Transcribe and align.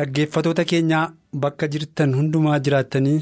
Dhaggeeffatoota 0.00 0.64
keenyaa 0.70 1.12
bakka 1.42 1.66
jirtan 1.72 2.12
hundumaa 2.18 2.58
jiraattanii 2.66 3.16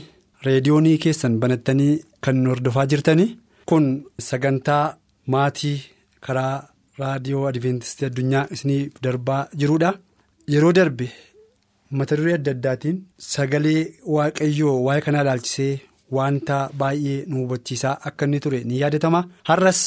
reediyoonii 0.46 0.98
keessan 1.04 1.38
banattanii 1.44 1.94
kan 2.26 2.44
hordofaa 2.50 2.84
jirtanii 2.92 3.26
kun 3.70 3.86
sagantaa 4.26 4.84
maatii 5.34 5.72
karaa 6.26 6.52
raadiyoo 7.00 7.42
adventistii 7.50 8.06
addunyaa 8.10 8.44
isiniif 8.56 9.02
darbaa 9.06 9.40
jirudha. 9.62 9.90
Yeroo 10.52 10.72
darbe 10.78 11.08
mata 11.90 12.16
duree 12.20 12.34
adda 12.38 12.54
addaatiin 12.56 13.02
sagalee 13.32 13.82
waaqayyoo 14.18 14.76
waa'ee 14.86 15.00
kanaa 15.08 15.22
ilaalchisee 15.26 15.80
wanta 16.20 16.60
baay'ee 16.84 17.18
nu 17.26 17.42
hubachiisaa 17.42 17.98
akka 18.12 18.24
inni 18.30 18.40
ture 18.46 18.62
ni 18.64 18.80
yaadatama. 18.84 19.24
Har'as 19.50 19.82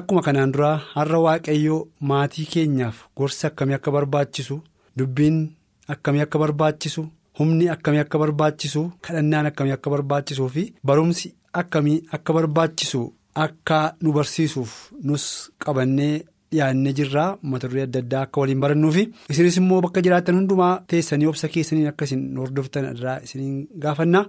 akkuma 0.00 0.22
kanaan 0.30 0.52
duraa 0.54 0.76
har'a 0.94 1.18
waaqayyoo 1.28 1.82
maatii 2.12 2.46
keenyaaf 2.56 3.04
gorsa 3.16 3.48
akkamii 3.52 3.74
akka 3.82 3.90
barbaachisu 4.00 4.62
dubbiin. 4.98 5.46
Akkamii 5.92 6.22
akka 6.26 6.38
barbaachisu 6.42 7.02
humni 7.38 7.68
akkamii 7.74 8.00
akka 8.04 8.18
barbaachisu 8.22 8.80
kadhannaan 9.04 9.46
akkamii 9.50 9.72
akka 9.76 9.90
barbaachisuu 9.94 10.48
fi 10.54 10.62
barumsi 10.88 11.28
akkamii 11.60 11.98
akka 12.16 12.32
barbaachisu 12.36 13.00
akka 13.44 13.78
nu 14.02 14.12
barsiisuuf 14.16 14.72
nus 15.06 15.24
qabannee 15.64 16.14
dhiyaannee 16.50 16.92
jirraa 16.98 17.28
mata 17.50 17.68
duree 17.70 17.84
adda 17.86 17.98
addaa 18.04 18.22
akka 18.26 18.40
waliin 18.40 18.60
barannuufi 18.64 19.04
isinis 19.32 19.56
immoo 19.60 19.80
bakka 19.84 20.02
jiraattan 20.06 20.36
hundumaa 20.38 20.72
teessanii 20.90 21.26
obsa 21.32 21.48
keessaniin 21.54 21.88
akka 21.92 22.04
isin 22.08 22.22
hordoftan 22.42 22.84
irraa 22.92 23.16
isiniin 23.26 23.56
gaafanna 23.84 24.20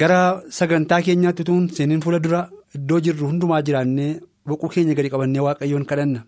gara 0.00 0.20
sagantaa 0.58 1.00
keenyaatti 1.06 1.42
utuun 1.44 1.68
seeniin 1.76 2.02
fuula 2.04 2.20
dura 2.26 2.40
iddoo 2.76 3.00
jirru 3.06 3.28
hundumaa 3.32 3.62
jiraannee 3.66 4.10
boquu 4.48 4.68
keenya 4.74 4.94
gadi 4.98 5.10
qabannee 5.14 5.42
waaqayyoon 5.46 5.84
kadhanna. 5.90 6.20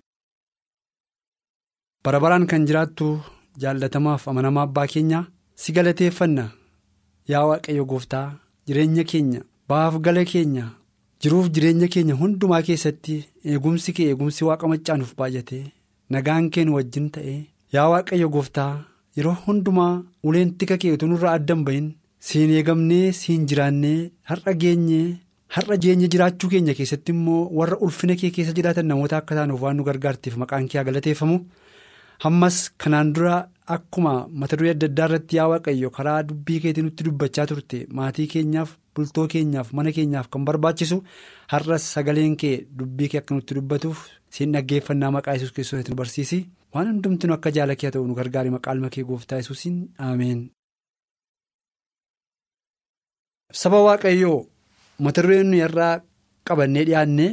barabaraan 2.04 2.46
kan 2.50 2.66
jiraattu. 2.68 3.06
Jaallatamaaf 3.62 4.28
amanamaa 4.30 4.62
abbaa 4.68 4.86
keenyaa 4.92 5.24
si 5.62 5.72
galateeffanna 5.76 6.44
yaa 7.32 7.44
waaqayyo 7.50 7.84
gooftaa 7.92 8.26
jireenya 8.66 9.04
keenya 9.10 9.40
baaf 9.68 9.94
gala 10.06 10.24
keenya 10.32 10.64
jiruuf 11.22 11.46
jireenya 11.54 11.88
keenya 11.94 12.14
hundumaa 12.22 12.62
keessatti 12.68 13.16
eegumsi 13.52 13.92
kee 13.96 14.08
eegumsi 14.12 14.44
waaqa 14.48 14.68
maccaanuuf 14.72 15.12
baay'ate 15.20 15.60
nagaan 16.16 16.50
kee 16.54 16.64
nu 16.66 16.74
wajjin 16.78 17.08
ta'e 17.16 17.36
yaa 17.76 17.88
waaqayyo 17.94 18.28
gooftaa 18.36 18.72
yeroo 19.16 19.36
hundumaa 19.46 19.92
uleen 20.28 20.54
tika 20.58 20.76
kee 20.82 20.92
utuu 20.96 21.08
nurraa 21.12 21.34
addan 21.38 21.64
bahin 21.68 21.88
siin 22.28 22.50
eegamnee 22.58 23.06
siin 23.20 23.46
jiraannee 23.50 23.98
har'a 24.30 24.52
geenye 24.62 25.02
har'a 25.56 25.76
jireenya 25.82 26.08
jiraachuu 26.14 26.50
keenya 26.54 26.74
keessatti 26.78 27.12
immoo 27.16 27.42
warra 27.58 27.76
ulfina 27.86 28.16
kee 28.20 28.30
keessa 28.36 28.52
jiraatan 28.58 28.86
namoota 28.90 29.16
akka 29.22 29.34
taanuuf 29.38 29.62
waan 29.64 29.76
nu 29.78 29.84
gargaarteef 29.88 30.36
maqaan 30.42 30.66
kee 30.72 30.84
galateeffamu. 30.88 31.38
Hammas 32.22 32.70
kanaan 32.78 33.12
dura 33.12 33.48
akkuma 33.66 34.28
mata 34.30 34.56
duree 34.56 34.70
adda 34.74 34.86
addaa 34.90 35.06
irratti 35.08 35.36
yaa 35.38 35.48
waaqayyo 35.52 35.90
karaa 35.96 36.22
dubbii 36.28 36.60
keetii 36.64 36.84
nutti 36.86 37.04
dubbachaa 37.06 37.46
turte 37.50 37.78
maatii 37.98 38.26
keenyaaf 38.34 38.70
bultoo 38.94 39.26
keenyaaf 39.34 39.72
mana 39.78 39.92
keenyaaf 39.96 40.28
kan 40.32 40.44
barbaachisu 40.48 40.98
har'as 41.52 41.84
sagaleen 41.94 42.36
kee 42.42 42.56
dubbii 42.78 43.08
kee 43.14 43.20
akka 43.22 43.34
nutti 43.38 43.54
dubbatuuf 43.58 44.04
siin 44.36 44.52
dhaggeeffannaa 44.56 45.10
maqaa 45.16 45.34
yesus 45.36 45.52
kiristoos 45.56 45.88
nu 45.90 45.96
barsiisi 46.00 46.38
waan 46.74 46.90
hundumti 46.92 47.26
nu 47.26 47.34
akka 47.38 47.50
jaala 47.56 47.76
kee 47.80 47.90
ta'u 47.96 48.06
nu 48.06 48.14
gargaari 48.20 48.50
maqaa 48.56 48.90
kee 48.96 49.04
gooftaa 49.10 49.38
yesuusiin 49.42 49.76
ameen. 50.08 50.40
Saba 53.60 53.78
waaqayyoo 53.88 54.38
mata 55.04 55.22
dureen 55.22 55.46
nuyi 55.50 55.62
irraa 55.66 55.94
qabannee 56.48 56.84
dhiyaanne 56.88 57.26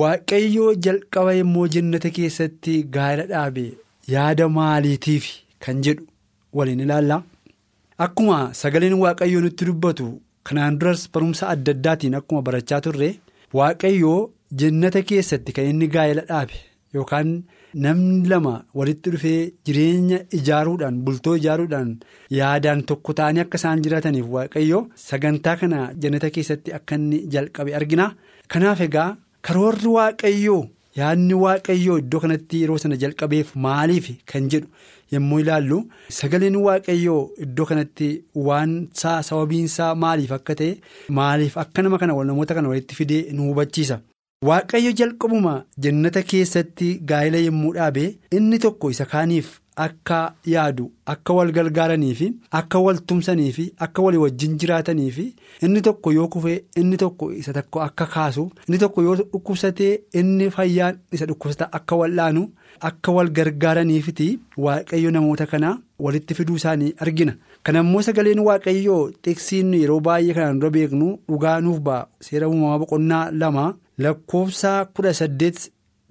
waaqayyoo 0.00 0.74
jalqaba 0.84 1.32
immoo 1.42 1.66
jannata 1.76 2.10
keessatti 2.18 2.82
gaa'ela 2.94 3.26
dhaabe. 3.32 3.66
Yaada 4.12 4.48
maaliitiif 4.58 5.26
kan 5.64 5.82
jedhu 5.86 6.04
waliin 6.58 6.80
ilaalla 6.84 7.16
akkuma 8.06 8.38
sagaleen 8.60 8.94
waaqayyoo 9.04 9.40
nutti 9.46 9.64
dubbatu 9.68 10.06
kanaan 10.48 10.78
duras 10.80 11.02
barumsa 11.12 11.48
adda 11.54 11.72
addaatiin 11.76 12.14
akkuma 12.20 12.42
barachaa 12.48 12.80
turre 12.86 13.10
waaqayyoo 13.58 14.20
jannata 14.60 15.02
keessatti 15.10 15.52
kan 15.56 15.66
inni 15.72 15.86
gaa'ela 15.94 16.22
dhaabe 16.30 16.56
yookaan 16.96 17.30
namni 17.84 18.28
lama 18.32 18.54
walitti 18.78 19.10
dhufee 19.14 19.40
jireenya 19.66 20.18
ijaaruudhaan 20.38 21.00
bultoo 21.06 21.34
ijaaruudhaan 21.40 21.90
yaadaan 22.38 22.82
tokko 22.90 23.12
ta'anii 23.20 23.40
akka 23.44 23.58
isaan 23.62 23.82
jiraataniif 23.84 24.26
waaqayyoo 24.36 24.82
sagantaa 25.08 25.56
kana 25.62 25.80
jannata 26.02 26.30
keessatti 26.36 26.72
akka 26.78 26.94
inni 27.00 27.18
jalqabe 27.34 27.74
argina 27.80 28.06
kanaaf 28.52 28.80
egaa 28.86 29.10
karoorri 29.46 29.88
waaqayyoo. 29.96 30.62
Yaadni 31.00 31.34
waaqayyoo 31.44 31.98
iddoo 32.02 32.20
kanatti 32.24 32.60
yeroo 32.62 32.78
sana 32.82 32.96
jalqabeef 33.04 33.48
maaliif 33.66 34.06
kan 34.32 34.48
jedhu 34.54 34.68
yommuu 35.14 35.40
ilaallu 35.44 35.78
sagaleen 36.18 36.56
waaqayyoo 36.66 37.20
iddoo 37.46 37.66
kanatti 37.70 38.08
waan 38.48 38.74
sababiinsaa 39.02 39.92
maaliif 40.06 40.32
akka 40.38 40.54
ta'e 40.60 40.72
maaliif 41.20 41.58
akka 41.64 41.82
nama 41.86 41.98
kana 42.02 42.18
namoota 42.30 42.54
kana 42.58 42.68
walitti 42.74 42.94
fidee 43.00 43.22
nu 43.32 43.48
hubachiisa. 43.50 43.98
Waaqayyo 44.48 44.90
jalqabuma 44.98 45.52
jannata 45.84 46.22
keessatti 46.30 46.88
gaa'ela 47.10 47.38
yommuu 47.46 47.72
dhaabe 47.76 48.02
inni 48.38 48.58
tokko 48.64 48.90
isa 48.94 49.04
kaaniif 49.12 49.46
akka 49.84 50.18
yaadu 50.54 50.84
akka 51.12 51.36
wal 51.36 51.52
gargaaranii 51.58 52.14
fi 52.18 52.26
akka 52.60 52.78
wal 52.86 52.98
tumsanii 53.12 53.52
fi 53.58 53.64
akka 53.86 54.02
walii 54.06 54.20
wajjin 54.24 54.58
jiraatanii 54.64 55.10
fi 55.18 55.24
inni 55.68 55.80
tokko 55.86 56.12
yoo 56.16 56.26
kufee 56.34 56.56
inni 56.82 56.96
tokko 57.02 57.30
isa 57.42 57.52
tokko 57.58 57.80
akka 57.86 58.06
kaasu 58.14 58.44
inni 58.68 58.78
tokko 58.82 59.02
yoo 59.06 59.14
dhukkubsatee 59.20 59.92
inni 60.22 60.50
fayyaan 60.56 60.98
isa 61.18 61.26
dhukkubsata 61.30 61.70
akka 61.78 61.96
wal'aanu 62.02 62.42
akka 62.90 63.12
wal 63.16 63.30
gargaaraniifiti 63.38 64.28
waaqayyo 64.66 65.10
namoota 65.16 65.46
kana 65.46 65.78
walitti 65.98 66.34
fiduu 66.34 66.56
isaanii 66.56 66.92
argina. 67.06 67.34
Kana 67.62 67.80
immoo 67.80 68.02
sagaleen 68.02 68.38
waaqayyoo 68.48 69.02
xiqsiin 69.24 69.72
yeroo 69.80 70.00
baay'ee 70.06 70.34
kanaan 70.38 70.58
dura 70.60 70.70
beeknu 70.76 71.08
dhugaa 71.28 71.60
nuuf 71.66 71.78
ba'a 71.88 72.06
seera 72.26 72.48
uumamaa 72.48 72.78
boqonnaa 72.82 73.30
lama 73.42 73.64
lakkoofsa 74.02 74.72
kudha 74.94 75.12
saddeet 75.20 75.58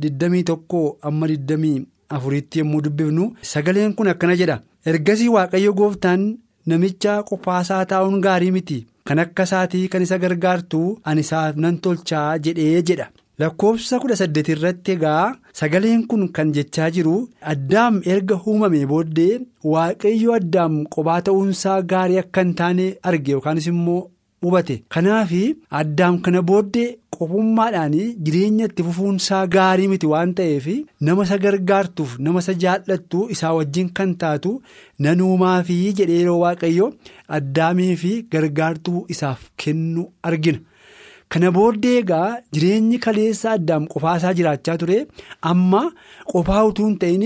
digdamii 0.01 0.43
tokko 0.49 0.83
amma 1.07 1.27
digdamii. 1.33 1.79
afuriitti 2.15 2.59
yommuu 2.59 2.81
dubbifnu 2.85 3.23
sagaleen 3.51 3.93
kun 3.97 4.07
akkana 4.11 4.33
jedha 4.39 4.55
ergasii 4.89 5.29
waaqayyo 5.35 5.71
gooftaan 5.79 6.25
namicha 6.71 7.13
qofaasaa 7.29 7.85
taa'uun 7.91 8.19
gaarii 8.25 8.51
miti 8.57 8.77
kan 9.07 9.19
akka 9.23 9.43
isaatii 9.47 9.87
kan 9.93 10.01
isa 10.05 10.17
gargaartu 10.23 10.81
ani 11.11 11.21
isaaf 11.25 11.55
nan 11.63 11.77
tolchaa 11.85 12.27
jedhee 12.47 12.81
jedha 12.89 13.07
lakkoofsa 13.43 13.99
kudha 14.03 14.15
saddeet 14.21 14.49
irratti 14.55 14.91
egaa 14.97 15.23
sagaleen 15.61 16.03
kun 16.11 16.27
kan 16.35 16.51
jechaa 16.57 16.89
jiru 16.97 17.15
addaam 17.53 17.97
erga 18.15 18.37
uumamee 18.47 18.85
booddee 18.91 19.33
waaqayyo 19.73 20.33
addaam 20.39 20.75
qophaa 20.95 21.19
ta'uunsaa 21.29 21.81
gaarii 21.93 22.19
akka 22.23 22.41
hin 22.45 22.53
taane 22.61 22.85
arge 23.11 23.31
yookaanis 23.37 23.67
immoo 23.73 24.01
hubate 24.43 24.75
kanaaf 24.95 25.31
addaam 25.81 26.21
kana 26.27 26.41
booddee. 26.51 26.89
qofummaadhaan 27.17 27.93
jireenya 28.25 28.65
itti 28.69 28.83
fufuunsaa 28.85 29.41
gaarii 29.55 29.87
miti 29.91 30.07
waan 30.11 30.31
ta'eef 30.37 30.65
nama 31.07 31.23
isa 31.27 31.35
gargaartuuf 31.43 32.15
nama 32.25 32.39
isa 32.43 32.53
jaallattu 32.63 33.19
isaa 33.35 33.51
wajjin 33.57 33.89
kan 33.99 34.15
taatu 34.23 34.53
nan 35.05 35.21
uumaafi 35.27 35.77
jedhee 35.99 36.17
yeroo 36.21 36.39
waaqayyo 36.43 36.87
addaamii 37.37 37.95
fi 38.03 38.11
gargaartuu 38.35 39.05
isaaf 39.15 39.43
kennu 39.63 40.03
argina. 40.29 40.59
Kana 41.31 41.51
booddee 41.57 41.93
egaa 42.01 42.27
jireenyi 42.55 42.97
kaleessa 43.05 43.51
addaam 43.57 43.85
qofaasaa 43.93 44.33
jiraachaa 44.39 44.77
ture 44.83 44.99
amma 45.51 45.83
qofaa 46.33 46.63
utuu 46.71 46.87
hin 46.89 46.97
ta'in 47.03 47.25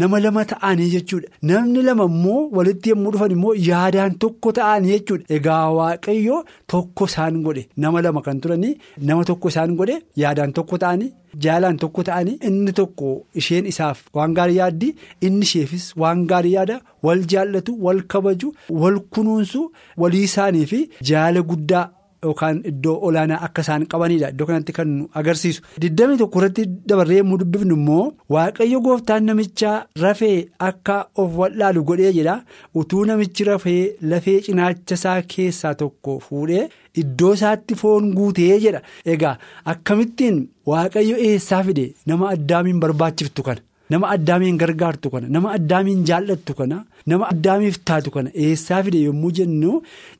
nama 0.00 0.18
lama 0.24 0.42
ta'anii 0.50 0.88
jechuudha 0.94 1.28
namni 1.48 1.82
lama 1.86 2.04
immoo 2.10 2.48
walitti 2.58 2.90
yommuu 2.92 3.10
dhufan 3.14 3.30
immoo 3.36 3.54
yaadaan 3.68 4.14
tokko 4.24 4.52
ta'anii 4.58 4.90
jechuudha 4.92 5.24
egaa 5.38 5.66
waaqayyo 5.78 6.38
tokko 6.74 7.04
isaan 7.10 7.36
godhe 7.46 7.64
nama 7.84 8.02
lama 8.06 8.22
kan 8.28 8.40
turanii 8.46 8.72
nama 9.10 9.24
tokko 9.30 9.48
isaan 9.54 9.76
godhe 9.80 9.98
yaadaan 10.22 10.52
tokko 10.58 10.78
ta'anii 10.84 11.10
jaalaan 11.46 11.76
tokko 11.84 12.02
ta'anii 12.10 12.38
inni 12.50 12.72
tokko 12.82 13.14
isheen 13.42 13.66
isaaf 13.72 14.00
waan 14.18 14.34
gaarii 14.40 14.56
yaaddi 14.62 14.92
inni 15.30 15.44
isheefis 15.50 15.88
waan 16.04 16.26
gaarii 16.34 16.52
yaada 16.58 16.80
wal 17.08 17.24
jaallatu 17.34 17.76
wal 17.88 18.02
kabaju 18.14 18.54
wal 18.84 19.00
kunuunsu 19.16 19.66
walii 20.04 20.22
isaanii 20.30 20.66
fi 20.74 20.80
jaala 21.10 21.42
guddaa. 21.52 21.88
Yookaan 22.24 22.58
iddoo 22.70 22.92
olaanaa 23.06 23.38
akka 23.46 23.62
isaan 23.64 23.84
qabanidha 23.92 24.28
iddoo 24.32 24.46
kanatti 24.48 24.72
kan 24.76 24.88
nu 24.98 25.06
agarsiisu. 25.20 25.62
Diddamii 25.82 26.18
tokko 26.20 26.38
irratti 26.40 26.64
dabarree 26.90 27.16
yommuu 27.20 27.38
dubbifnu 27.40 27.74
immoo 27.78 28.04
waaqayyo 28.34 28.80
gooftaan 28.84 29.24
namichaa 29.30 29.74
rafee 30.02 30.36
akka 30.68 30.98
of 31.22 31.34
wallaalu 31.40 31.82
godhee 31.88 32.12
jedha 32.18 32.36
utuu 32.82 33.02
namichi 33.10 33.44
rafee 33.50 33.80
lafee 34.12 34.36
cinaacha 34.46 34.94
isaa 35.00 35.16
keessaa 35.34 35.74
tokko 35.82 36.16
fuudhee 36.28 36.68
iddoo 37.04 37.32
isaatti 37.40 37.74
foon 37.82 38.12
guutee 38.20 38.60
jedha. 38.66 38.80
Egaa 39.16 39.34
akkamittiin 39.74 40.40
waaqayyo 40.72 41.16
eessaa 41.28 41.62
fide 41.70 41.84
nama 42.06 42.30
addaamiin 42.36 42.80
barbaachiftu 42.86 43.42
kana 43.50 43.60
nama 43.92 44.06
addaamiin 44.14 44.58
gargaartu 44.62 45.10
kana 45.14 45.26
nama 45.36 45.48
addaamiin 45.56 46.00
jaallattu 46.10 46.52
kana 46.60 46.78
nama 47.12 47.24
addaamiif 47.32 47.76
taatu 47.90 48.10
kana 48.16 48.30
eessaa 48.46 48.80
fide 48.88 48.98
yommuu 49.06 49.32
jennu 49.38 49.72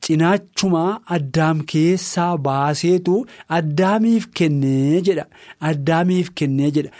cinaachumaa 0.07 0.89
addaam 1.17 1.57
keessaa 1.73 2.31
baaseetu 2.47 3.15
addaamiif 3.59 4.25
kennee 4.39 5.01
jedha 5.09 5.25
addaamiif 5.71 6.27
kennee 6.41 6.71
jedha. 6.77 6.91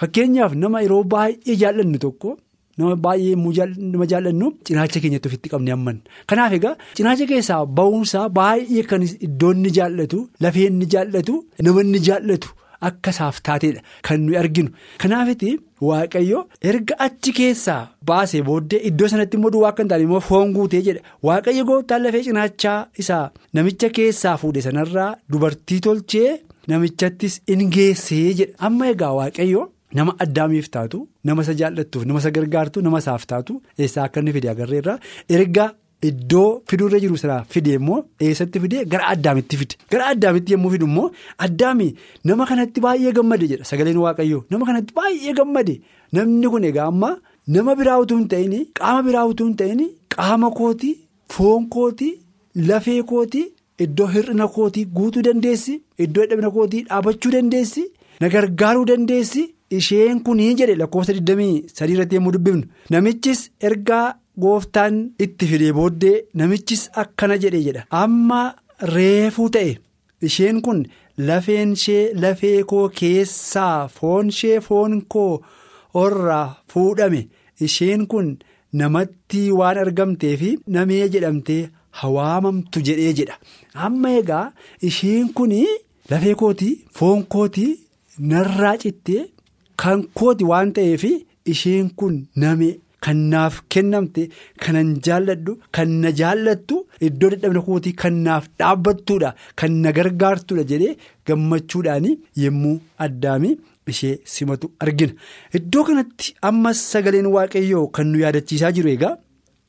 Fakkeenyaaf 0.00 0.52
nama 0.62 0.78
yeroo 0.86 1.02
baay'ee 1.14 1.56
jaallannu 1.64 1.98
tokko. 2.06 2.30
nama 2.80 2.94
baay'ee 3.04 3.34
nama 3.92 4.04
jaallannu 4.12 4.46
cinaacha 4.66 4.98
keenyatti 5.02 5.28
ofitti 5.30 5.48
qabne 5.52 5.72
amman. 5.76 5.98
Kanaaf 6.30 6.52
egaa 6.58 6.74
cinaacha 6.98 7.26
keessaa 7.32 7.58
ba'uunsaa 7.78 8.22
baay'ee 8.38 8.82
kan 8.90 9.02
iddoonni 9.26 9.70
jaallatu 9.78 10.18
lafeenni 10.44 10.86
jaallatu 10.94 11.34
namanni 11.66 11.98
jaallatu 12.08 12.48
akka 12.88 13.10
isaaf 13.14 13.40
taateedha. 13.48 13.80
Kan 14.06 14.20
nuyi 14.26 14.36
arginu. 14.42 14.70
Kanaafiti 15.02 15.50
waaqayyo 15.88 16.40
erga 16.70 16.94
achi 17.06 17.32
keessaa 17.38 17.80
baasee 18.10 18.42
booddee 18.48 18.80
iddoo 18.90 19.08
sanatti 19.12 19.36
immoo 19.40 19.50
duwwaa 19.56 19.70
akka 19.72 19.82
hin 19.82 19.88
taane 19.92 20.04
immoo 20.08 20.20
foon 20.28 20.52
guutee 20.56 20.82
jedha. 20.88 21.00
Waaqayyo 21.28 21.64
gooftaan 21.70 22.02
lafee 22.06 22.22
cinaachaa 22.28 22.78
isaa 23.04 23.24
namicha 23.54 23.88
keessaa 23.98 24.36
fuudhe 24.44 24.62
sanarraa 24.68 25.10
dubartii 25.32 25.80
tolchee 25.88 26.30
namichattis 26.68 27.40
in 27.52 27.68
geessee 27.76 28.26
jedha. 28.40 28.54
Amma 28.66 28.88
egaa 28.94 29.12
waaqayyo. 29.20 29.68
Nama 29.98 30.12
addaamiif 30.24 30.68
taatu 30.74 30.98
nama 31.28 31.42
isa 31.44 31.52
jaallattuuf 31.60 32.04
nama 32.08 32.18
isa 32.22 32.30
gargaartu 32.36 32.80
nama 32.84 32.98
isaaf 33.02 33.26
taatu 33.32 33.56
eessaa 33.78 34.04
akka 34.08 34.20
inni 34.22 34.32
fide 34.36 34.46
agarreerra 34.52 34.94
erga 35.38 35.66
iddoo 36.08 36.48
fiduurra 36.68 36.98
jiru 37.02 37.16
sana 37.22 37.36
fide 37.54 37.70
immoo 37.78 37.98
eessatti 38.26 38.60
fide 38.64 38.78
gara 38.92 39.06
addaamitti 39.12 39.56
fide? 39.60 39.74
Gara 39.90 40.06
addaamitti 40.12 40.52
yommuu 40.54 40.70
fidu 40.74 40.86
immoo 40.90 41.10
addaami 41.46 41.88
nama 42.30 42.46
kanatti 42.50 42.80
baay'ee 42.86 43.12
gammade 43.18 43.46
jedha 43.52 43.64
sagaleen 43.70 43.96
waaqayyoo. 44.04 44.42
Nama 44.50 44.66
kanatti 44.70 44.94
baay'ee 44.98 45.32
gammade 45.40 45.74
namni 46.18 46.48
kun 46.54 46.64
egaa 46.70 46.86
amma 46.92 47.10
nama 47.56 47.74
biraa 47.80 47.98
utuu 48.04 48.18
hin 48.20 48.28
ta'in 48.34 48.54
qaama 48.80 49.02
biraa 49.08 49.24
utuu 49.32 49.46
hin 49.48 49.56
ta'in 49.62 49.82
qaama 50.16 50.50
kootii 50.60 50.94
foon 51.36 51.66
kootii 51.76 52.12
lafee 52.68 53.02
kootii 53.14 53.46
iddoo 53.86 54.06
hir'ina 54.14 54.48
kootii 54.56 54.84
guutuu 54.98 55.22
dandeessi 55.30 55.80
iddoo 56.06 56.26
dhibna 56.30 56.50
kootii 56.56 56.82
dhaabachuu 56.90 57.30
dandeessi 57.38 57.90
na 58.20 58.28
gargaaruu 58.36 58.84
dandeessi. 58.92 59.50
Isheen 59.76 60.18
kunii 60.24 60.54
jedhe 60.58 60.74
lakkoofsa 60.78 61.12
23 61.18 61.92
irratti 61.92 62.14
yommuu 62.16 62.32
dubbifnu. 62.34 62.64
Namichis 62.90 63.38
ergaa 63.68 64.14
gooftaan 64.40 64.96
itti 65.24 65.46
fidee 65.50 65.72
booddee 65.78 66.22
namichis 66.38 66.82
akkana 67.02 67.36
jedhe 67.42 67.60
jedha. 67.66 67.86
Amma 68.02 68.40
reefuu 68.94 69.48
ta'e 69.54 69.78
isheen 70.28 70.60
kun 70.64 70.80
lafeen 71.28 71.72
ishee 71.78 72.12
lafee 72.22 72.62
koo 72.70 72.86
keessaa 72.98 73.88
foon 73.96 74.28
ishee 74.34 74.58
foon 74.66 74.94
koo 75.12 75.32
irraa 76.04 76.46
fuudhame. 76.72 77.22
Isheen 77.66 78.06
kun 78.10 78.28
namatti 78.78 79.42
waan 79.58 79.78
argamteef 79.84 80.42
namee 80.74 81.08
jedhamtee 81.14 81.62
hawaamamtu 82.00 82.80
jedhee 82.88 83.12
jedha. 83.18 83.36
Amma 83.86 84.10
egaa 84.20 84.46
isheen 84.88 85.28
kunii 85.36 85.68
lafee 86.10 86.34
kootii 86.42 86.74
foon 86.98 87.22
kootii 87.34 87.72
narraa 88.30 88.76
cittee. 88.84 89.22
Kan 89.80 90.02
kooti 90.18 90.44
waan 90.50 90.72
ta'eef 90.76 91.04
isheen 91.52 91.86
kun 91.98 92.16
name 92.40 92.68
kan 93.04 93.18
naaf 93.32 93.54
kennamte 93.72 94.22
kanan 94.64 94.90
jaalladhu 95.06 95.52
kan 95.76 95.90
na 96.02 96.10
jaallattu 96.20 96.76
iddoo 97.08 97.30
dadhabina 97.32 97.62
kootii 97.68 97.94
kan 98.02 98.14
naaf 98.26 98.44
dhaabbattuudha 98.60 99.30
kan 99.62 99.72
na 99.82 99.92
gargaartuudha 99.98 100.64
jedhee 100.72 100.94
gammachuudhaan 101.26 102.06
yommuu 102.44 102.76
addaami 103.06 103.50
ishee 103.92 104.14
simatu 104.34 104.66
argina. 104.84 105.12
Iddoo 105.58 105.84
kanatti 105.88 106.34
ammas 106.48 106.78
sagaleen 106.92 107.26
waaqayyoo 107.36 107.86
kan 107.96 108.06
nu 108.12 108.18
yaadachiisaa 108.24 108.70
jiru 108.76 108.88
egaa 108.96 109.14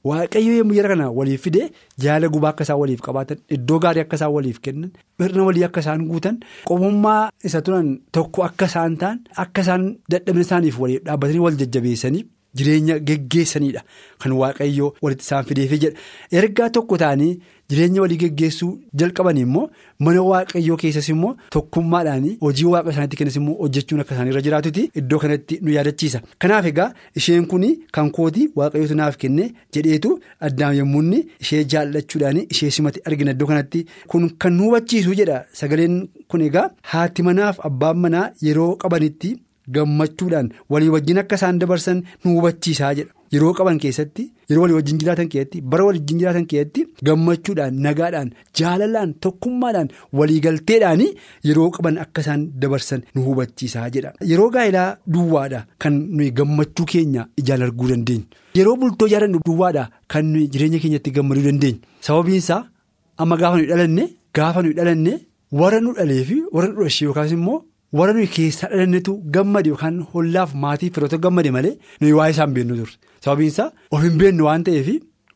waaqayyo 0.09 0.53
yommuu 0.59 0.75
jara 0.77 0.89
kana 0.93 1.05
waliif 1.17 1.41
fide 1.45 1.61
jaala 2.03 2.27
gubaa 2.33 2.49
akka 2.53 2.63
isaan 2.67 2.79
waliif 2.83 3.01
qabaatan 3.07 3.37
iddoo 3.55 3.79
gaarii 3.83 4.03
akka 4.05 4.15
isaan 4.19 4.33
waliif 4.37 4.59
kennan 4.65 4.91
hirna 5.23 5.43
walii 5.49 5.63
akka 5.69 5.79
isaan 5.85 6.01
guutan 6.11 6.37
qomummaa 6.69 7.21
isa 7.49 7.61
turan 7.65 7.89
tokko 8.17 8.43
akka 8.49 8.65
isaan 8.71 8.97
ta'an 9.01 9.19
akka 9.43 9.61
isaan 9.65 9.83
dadhabina 10.11 10.45
isaaniif 10.47 10.79
waliif 10.83 11.03
dhaabbatanii 11.07 11.43
wal 11.45 11.57
jajjabeessanii 11.61 12.23
jireenya 12.57 12.99
geggeessanidha 13.07 13.81
kan 14.21 14.31
waaqayyoo 14.41 14.93
walitti 15.01 15.23
isaan 15.27 15.45
fideefii 15.49 15.79
jedha. 15.83 15.97
Ergaa 16.39 16.69
tokko 16.69 16.97
ta'anii 17.03 17.33
jireenya 17.69 18.01
walii 18.03 18.17
geggeessuu 18.23 18.71
jalqaban 19.01 19.37
immoo 19.43 19.65
mana 20.05 20.21
waaqayyoo 20.31 20.77
keessas 20.83 21.09
immoo 21.13 21.33
tokkummaadhaan 21.55 22.25
hojii 22.41 22.65
waaqa 22.73 22.91
isaaniitti 22.93 23.17
kennas 23.21 23.35
immoo 23.41 23.55
hojjechuun 23.61 24.01
akka 24.03 24.15
isaanirra 24.15 24.41
jiraatuti 24.47 24.83
iddoo 25.01 25.19
kanatti 25.23 25.59
nu 25.61 25.71
yaadachiisa. 25.77 26.21
Kanaaf 26.39 26.65
egaa 26.71 26.89
isheen 27.21 27.47
kun 27.53 27.65
kan 27.97 28.11
kooti 28.17 28.49
waaqayyootu 28.59 28.95
naaf 29.01 29.17
kenne 29.23 29.45
jedheetu 29.77 30.11
addaam 30.49 30.73
yommuu 30.79 31.03
ishee 31.43 31.63
jaallachuudhaan 31.75 32.41
ishee 32.49 32.69
simate 32.77 33.01
argina. 33.05 33.31
Iddoo 33.31 33.47
kanatti 33.47 33.85
kun 34.07 34.29
kan 34.41 34.53
nu 34.57 34.63
hubachiisu 34.69 35.15
jedha. 35.21 35.45
Sagaleen 35.59 35.95
kun 36.27 36.41
egaa 36.49 36.67
haati 36.91 37.23
manaaf 37.29 37.59
abbaan 37.69 37.97
manaa 38.05 38.29
yeroo 38.41 38.75
qabanitti. 38.83 39.33
Gammachuudhaan 39.75 40.49
walii 40.69 40.89
wajjin 40.95 41.17
akka 41.21 41.35
isaan 41.39 41.59
dabarsan 41.59 42.03
nu 42.25 42.35
hubachiisaa 42.35 42.93
jedha. 42.97 43.11
Yeroo 43.33 43.53
qaban 43.57 43.79
keessatti 43.83 44.23
yeroo 44.49 44.61
walii 44.63 44.75
wajjin 44.77 44.97
jiraatan 45.01 45.29
keessatti 45.33 45.61
bara 45.71 45.85
waliin 45.87 46.19
jiraatan 46.19 46.45
keessatti 46.51 46.85
gammachuudhaan 47.07 47.79
nagaadhaan 47.85 48.29
jaalalaan 48.59 49.13
tokkummaadhaan 49.23 49.89
waliigalteedhaan 50.19 51.01
yeroo 51.47 51.69
qaban 51.75 51.97
akka 52.03 52.21
isaan 52.25 52.43
dabarsan 52.61 53.01
nu 53.15 53.21
hubachiisaa 53.27 53.89
jedha. 53.95 54.13
Yeroo 54.31 54.49
gaa'ilaa 54.55 54.89
duwwaadha 55.13 55.65
kan 55.81 55.95
gammachuu 56.37 56.85
keenya 56.91 57.27
ijaan 57.41 57.61
arguu 57.67 57.87
dandeenyu. 57.91 58.25
Yeroo 58.57 58.75
bultoo 58.81 59.07
ijaaran 59.07 59.39
duwwaadha 59.47 59.89
kan 60.11 60.25
nuyi 60.33 60.47
jireenya 60.53 60.79
keenyatti 60.83 61.11
gammaduu 61.17 61.43
dandeenyu. 61.49 61.79
Sababiinsaa 62.05 62.63
amma 63.17 63.37
gaafa 63.41 63.57
nuyi 63.57 63.67
dhalanne 63.71 64.03
gaafa 64.35 64.61
nuyi 64.63 64.73
dhalanne 64.79 65.13
warra 65.59 65.79
nu 65.81 65.93
dhalee 65.97 66.23
fi 66.29 66.37
warra 66.53 66.67
nu 66.71 66.83
dhashee 66.83 67.05
yookaas 67.07 67.31
immoo. 67.37 67.61
Warra 67.97 68.13
nuyi 68.17 68.27
keessaa 68.35 68.69
dhalannetu 68.73 69.13
gammade 69.35 69.69
yookaan 69.71 69.97
hollaaf 70.13 70.53
maatii 70.63 70.89
firoota 70.95 71.17
gammade 71.25 71.51
malee 71.57 71.73
nuyi 72.01 72.13
waa'ee 72.19 72.31
isaan 72.35 72.53
beennu 72.55 72.75
turre. 72.79 72.95
Sababiinsaa 73.23 73.69
of 73.91 74.01
hin 74.05 74.17
beennu 74.21 74.45
waan 74.49 74.63
ta'eef 74.69 74.87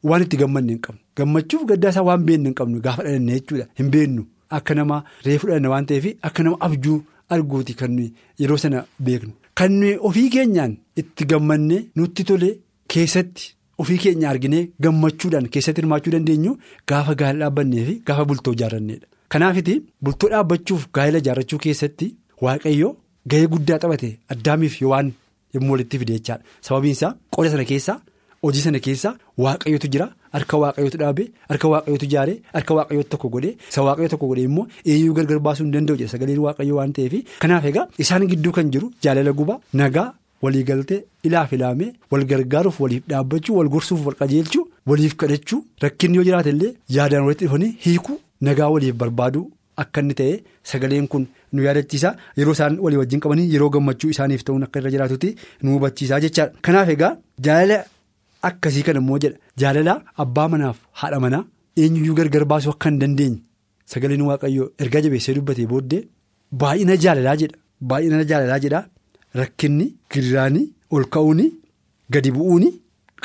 waan 0.10 0.22
itti 0.26 0.38
gammadne 0.44 0.72
hin 0.76 0.82
qabnu. 0.86 1.02
Gammachuuf 1.18 1.66
gaddaa 1.72 1.90
isaa 1.96 2.04
waan 2.10 2.24
beennu 2.30 2.46
hin 2.50 2.56
qabnu 2.62 2.82
gaafa 2.88 3.04
dhalanne 3.08 3.34
jechuudha. 3.40 3.66
Hin 3.80 3.90
beennu. 3.96 4.24
Akka 4.58 4.76
nama 4.80 5.04
reefu 5.26 5.48
dhalanne 5.52 5.68
waan 5.74 5.86
ta'eef 5.92 6.06
akka 6.30 6.44
nama 6.48 6.58
abjuu 6.70 6.98
arguuti 7.36 7.74
kan 7.82 7.98
yeroo 8.42 8.58
sana 8.64 8.86
beeknu. 9.06 9.32
Kan 9.58 9.78
ofii 10.10 10.30
keenyaan 10.36 10.78
itti 11.02 11.26
gammanne 11.32 11.78
nutti 11.96 12.24
tole 12.30 12.50
keessatti 12.94 13.54
ofii 13.84 13.98
keenya 14.04 14.30
arginee 14.30 14.68
gammachuudhaan 14.84 15.48
keessatti 15.54 15.82
hirmaachuu 15.82 16.12
dandeenyu 16.16 16.54
gaafa 16.92 17.16
gaa'ela 17.22 17.40
dhaabbannee 17.46 17.84
fi 17.90 17.96
gaafa 18.08 18.26
bultoo 18.30 18.54
ijaarranneedha. 18.58 19.08
Kanaafiti 19.34 19.76
bultoo 20.04 20.30
dhaabbachuuf 20.34 20.88
gaa'ela 20.98 21.18
ijaarrachuu 21.24 21.60
keessatti. 21.66 22.16
Waaqayyo 22.46 22.90
gahee 23.32 23.48
guddaa 23.54 23.80
taphate 23.84 24.10
addaamiif 24.34 24.76
waan 24.92 25.08
yommuu 25.56 25.72
walitti 25.76 26.00
fide 26.02 26.14
jechaadha 26.18 26.44
sababiin 26.68 26.96
isaa 26.98 27.14
qoda 27.36 27.50
sana 27.54 27.66
keessaa 27.72 27.98
hojii 28.44 28.62
sana 28.66 28.80
keessaa 28.88 29.14
waaqayyotu 29.46 29.88
jira 29.94 30.08
harka 30.36 30.58
waaqayyotu 30.64 30.98
dhaabe 31.02 31.24
harka 31.50 31.68
waaqayyotu 31.74 32.06
ijaare 32.10 32.36
harka 32.58 32.74
waaqayyotu 32.78 33.10
tokko 33.14 33.30
godhe 33.36 33.52
isa 33.72 33.82
waaqayyo 33.88 34.10
tokko 34.14 34.28
godhe 34.32 34.44
immoo 34.50 34.68
eenyuu 34.92 35.14
gargar 35.18 35.40
baasuu 35.48 35.64
hin 35.66 35.74
danda'u 35.78 35.98
jedha 36.04 36.12
sagaleen 36.14 36.40
waaqayyo 36.46 36.76
waan 36.80 36.94
ta'eef 37.00 37.16
kanaaf 37.46 37.66
egaa 37.72 37.88
isaan 38.06 38.28
gidduu 38.34 38.52
kan 38.60 38.72
jiru 38.78 38.92
jaalala 39.08 39.34
gubaa 39.42 39.60
nagaa 39.84 40.08
waliigaltee 40.46 41.02
ilaaf 41.30 41.54
ilaamee 41.60 41.92
wal 42.12 42.26
gargaaruuf 42.32 42.80
waliif 42.86 43.04
dhaabbachuu 43.12 43.58
wal 43.60 43.70
gorsuuf 43.76 44.06
wal 44.08 44.16
qajeelchuu 44.24 44.66
waliif 44.94 45.16
kadhachuu 45.24 45.62
rakkinni 45.86 46.18
yoo 46.22 46.24
jiraate 46.32 46.50
illee 46.56 46.74
yaadaan 46.98 47.24
walitti 47.28 47.46
dhufanii 47.48 47.76
hiikuu 47.86 48.20
nagaa 48.50 48.70
waliif 48.78 48.96
barbaaduu. 49.04 49.46
akka 49.82 50.02
inni 50.02 50.14
ta'e 50.20 50.36
sagaleen 50.70 51.08
kun 51.14 51.26
nu 51.54 51.64
yaadachiisa. 51.68 52.10
Yeroo 52.38 52.54
isaan 52.58 52.80
walii 52.86 52.98
wajjin 53.02 53.20
qabanii 53.26 53.48
yeroo 53.54 53.70
gammachuu 53.76 54.10
isaaniif 54.16 54.44
ta'uun 54.48 54.64
akka 54.68 54.80
irra 54.82 54.92
jiraatutti 54.96 55.36
nu 55.64 55.74
hubachiisa 55.76 56.20
jechaadha. 56.26 56.54
Kanaaf 56.66 56.90
egaa 56.96 57.14
jaalala 57.48 57.78
akkasii 58.50 58.84
kan 58.88 58.96
immoo 59.02 59.20
jedha. 59.24 59.38
Jaalala 59.62 59.94
abbaa 60.24 60.48
manaaf 60.54 60.78
haadha 61.02 61.20
manaa 61.26 61.44
eenyuyyuu 61.84 62.16
gargar 62.20 62.46
baasuu 62.54 62.72
akka 62.76 62.90
hin 62.90 63.00
dandeenye 63.04 63.40
sagaleen 63.94 64.22
waaqayyoo 64.30 64.70
ergaa 64.86 65.02
jabeessee 65.06 65.34
dubbatee 65.38 65.66
booddee 65.74 66.04
baay'ina 66.64 66.96
jaalalaa 67.06 67.36
jedha. 67.44 67.58
Baay'ina 67.90 68.24
jaalalaa 68.32 68.60
jedha. 68.66 68.86
Rakkinni 69.40 69.86
giraanii 70.14 70.68
ol 70.96 71.04
ka'uuni 71.16 71.46
gadi 72.14 72.32
bu'uuni 72.36 72.70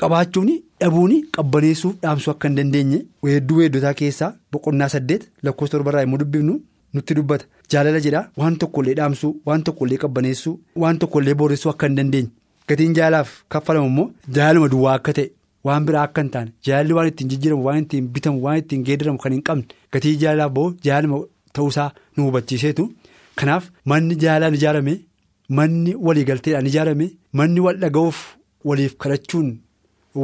qabaachuuni 0.01 0.55
dhabuuni 0.81 1.17
qabbaneessuuf 1.37 1.95
dhaamsuu 2.03 2.31
akka 2.33 2.49
hin 2.49 2.57
dandeenye 2.59 2.99
weedduu 3.27 3.57
weeddotaa 3.61 3.93
keessaa 4.01 4.31
boqonnaa 4.53 4.89
saddeet 4.95 5.23
lakkoofsa 5.49 5.73
torbarraa 5.77 6.03
immoo 6.07 6.19
dubbifnu 6.23 6.55
nutti 6.95 7.15
dubbata 7.19 7.45
jaalala 7.75 8.01
jedha 8.07 8.23
waan 8.43 8.57
tokkollee 8.65 8.95
dhaamsuu 9.01 9.33
waan 9.51 9.63
tokkollee 9.69 9.99
qabbaneessuu 10.07 10.55
waan 10.85 10.99
tokkollee 11.05 11.35
booressuu 11.43 11.71
akka 11.75 11.87
hin 11.91 11.97
dandeenye 12.01 12.31
gatiin 12.73 12.95
jaalaaf 12.99 13.31
kaffalamu 13.55 13.87
immoo 13.93 14.11
jaaluma 14.41 14.69
duwwaa 14.75 14.95
akka 15.01 15.13
ta'e. 15.19 15.31
Waan 15.67 15.85
biraa 15.89 16.03
akka 16.09 16.23
hin 16.23 16.31
taane 16.35 16.51
jaalalli 16.67 16.93
waan 16.99 17.09
ittiin 17.09 17.29
jijjiiramu 17.33 17.65
waan 17.67 17.79
ittiin 17.83 18.07
bitamu 18.15 18.41
waan 18.45 18.59
ittiin 18.63 18.81
geeddaramu 18.87 19.19
kan 19.25 19.33
hin 19.35 19.43
qabne 19.49 19.65
gatii 19.97 20.15
jaalalaaf 20.23 20.53
ba'u 20.57 20.73
jaalala 20.87 21.21
ta'uusaa 21.59 21.91
nu 22.17 22.25
hubachiiseetu 22.29 22.87
kanaaf 23.43 23.69
manni 23.93 24.17
jaalalaan 24.25 24.55
ijaarame 24.59 24.95
manni 25.59 25.95
waliigalteedhaan 26.07 26.67
ijaarame 26.71 27.07
manni 27.41 27.61
wal 27.67 27.79
dhaga'uuf 27.85 28.19
waliif 28.71 28.97
kadhachuun 29.05 29.53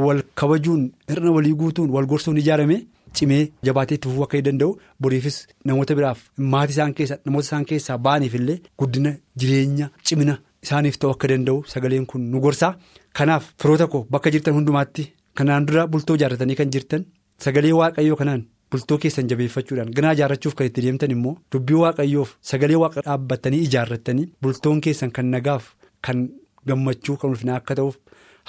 wal 0.06 0.22
kabajuun 0.42 0.82
hir'ina 1.12 1.30
walii 1.36 1.54
guutuun 1.62 1.90
wal 1.98 2.06
gorsuun 2.14 2.38
ijaarame 2.42 2.76
cimee 3.16 3.42
jabaatee 3.66 3.94
itti 3.98 4.08
fufuu 4.08 4.24
akka 4.26 4.40
danda'u 4.48 4.70
boriifis 5.02 5.36
namoota 5.64 5.94
biraaf 5.98 6.20
maatii 6.52 6.74
isaan 6.76 6.94
keessa 6.98 7.18
namoota 7.26 7.46
isaan 7.48 7.64
keessaa 7.70 7.98
ba'aniif 8.06 8.34
illee 8.40 8.58
guddina 8.78 9.12
jireenya 9.40 9.90
cimina 10.10 10.34
isaaniif 10.66 10.98
ta'u 11.00 11.10
akka 11.16 11.28
danda'u 11.32 11.64
sagaleen 11.72 12.06
kun 12.10 12.22
nu 12.32 12.40
gorsaa 12.44 12.72
kanaaf 13.18 13.44
firoota 13.62 13.86
koo 13.92 14.06
bakka 14.10 14.30
jirtan 14.34 14.54
hundumaatti. 14.58 15.12
Kanaan 15.38 15.66
dura 15.66 15.86
bultoo 15.92 16.14
ijaarratanii 16.18 16.56
kan 16.58 16.70
jirtan 16.74 17.02
sagalee 17.44 17.72
waaqayyoo 17.80 18.16
kanaan 18.20 18.40
bultoo 18.70 18.96
keessan 19.02 19.28
jabeeffachuudhaan 19.30 19.92
ganaa 19.96 20.12
ijaarrachuuf 20.16 20.54
kan 20.58 20.66
itti 20.68 20.82
deemtan 20.84 21.10
immoo 21.14 21.34
dubbii 21.52 21.76
waaqayyoof 21.82 22.30
sagalee 22.50 22.76
waaqa 22.82 23.00
dhaabbatanii 23.06 23.60
ijaarratanii 23.66 24.26
bultoon 24.42 24.80
keessan 24.86 25.10
kan 25.18 25.30
nagaaf 25.34 25.68
kan 26.06 26.24
gammachuu 26.68 27.16
kan 27.20 27.30
ulfinaa 27.30 27.56
akka 27.60 27.74
ta'uuf 27.78 27.96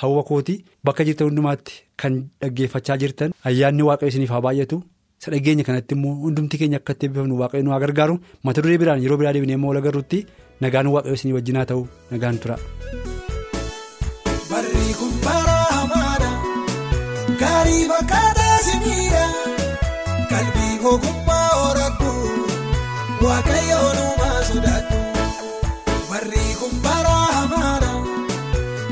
hawwa 0.01 0.23
kootii 0.29 0.57
bakka 0.89 1.03
jirtan 1.09 1.27
hundumaatti 1.29 1.73
kan 2.03 2.13
dhaggeeffachaa 2.41 2.97
jirtan 3.03 3.33
ayyaanni 3.51 3.83
waaqayyo 3.89 4.11
isiniif 4.13 4.31
haa 4.35 4.41
baay'atu. 4.47 4.77
Isa 5.21 5.31
dhageenya 5.33 5.63
kanatti 5.67 5.95
immoo 5.97 6.13
hundumti 6.25 6.57
keenya 6.61 6.77
akka 6.81 6.93
itti 6.95 7.05
eebbifamnu 7.09 7.39
waaqayyo 7.41 7.63
nu 7.67 7.71
haa 7.75 7.81
gargaaru. 7.85 8.15
Mata 8.43 8.61
duree 8.63 8.77
biraan 8.83 9.03
yeroo 9.05 9.17
biraa 9.21 9.33
deebinee 9.37 9.57
immoo 9.59 9.71
wal 9.73 9.81
agarruutti 9.83 10.19
nagaan 10.65 10.87
waaqayyo 10.95 11.15
isinii 11.19 11.35
wajjinaa 11.39 11.65
ta'u 11.73 11.83
nagaan 12.11 12.37
tura. 12.45 12.57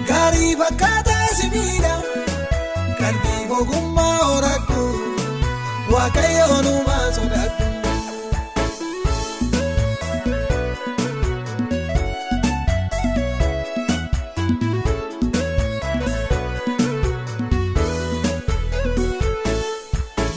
Gaarii 0.08 0.56
simiidha 1.38 1.94
qalbii 3.00 3.44
ogummaa 3.60 4.18
horadhu 4.30 4.86
waaqayyoon 5.94 6.66
uumaa 6.74 7.06
horadhu 7.18 7.66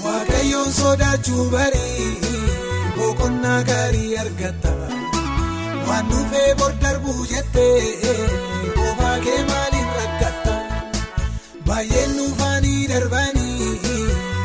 waaqayyoon 0.05 0.73
sodaachuu 0.81 1.45
barii 1.55 2.09
boqonnaa 2.97 3.61
gaarii 3.71 4.11
argata 4.25 4.73
waan 5.89 6.11
dhufee 6.13 6.51
bor 6.63 6.73
darbuu 6.85 7.21
jettee 7.33 8.17
boobaa 8.77 9.17
kee 9.27 9.41
maaliin 9.51 9.51
rakkatta 9.51 9.70
baay'een 11.81 12.11
nuufaanii 12.17 12.89
darbanii 12.89 13.69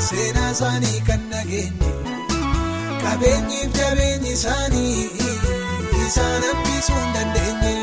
seenaa 0.08 0.52
isaanii 0.52 1.00
kan 1.08 1.24
nageenye 1.32 1.90
qabeenyiif 3.02 3.74
jabeenyi 3.80 4.32
isaanii 4.36 5.10
isaan 6.06 6.46
hambisuu 6.48 6.96
hin 7.02 7.12
dandeenye 7.16 7.74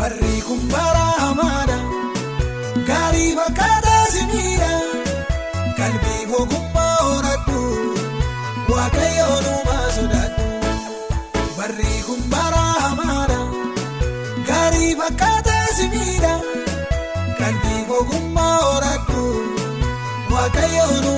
barri 0.00 0.32
kun 0.48 0.64
bara 0.72 1.04
hamaadha 1.20 1.78
gaarii 2.90 3.30
fakkaataa 3.38 4.02
simiidha 4.16 4.72
qalbii 5.78 6.26
ogummaa. 6.40 6.88
Waaqayyoon 8.72 9.46
uumaa 9.52 9.86
sodaadhu 9.94 10.44
barri 11.58 11.94
kun 12.08 12.20
bara 12.34 12.64
hamaadha 12.84 13.38
gaarii 14.50 14.92
fakkaataa 15.00 15.66
simiidha 15.78 16.34
qalbii 17.40 17.82
ogummaa 17.98 17.98
horadhu 18.00 18.39
Waaqayyoon 20.40 21.09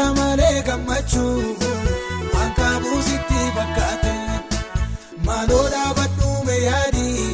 boo'icha 0.00 0.14
malee 0.18 0.62
gammachuu 0.66 1.56
waan 2.34 2.52
qabuus 2.58 3.08
itti 3.16 3.40
fakkaate 3.56 4.14
maaloo 5.26 5.66
dhaabadhuume 5.74 6.56
yaadii 6.68 7.26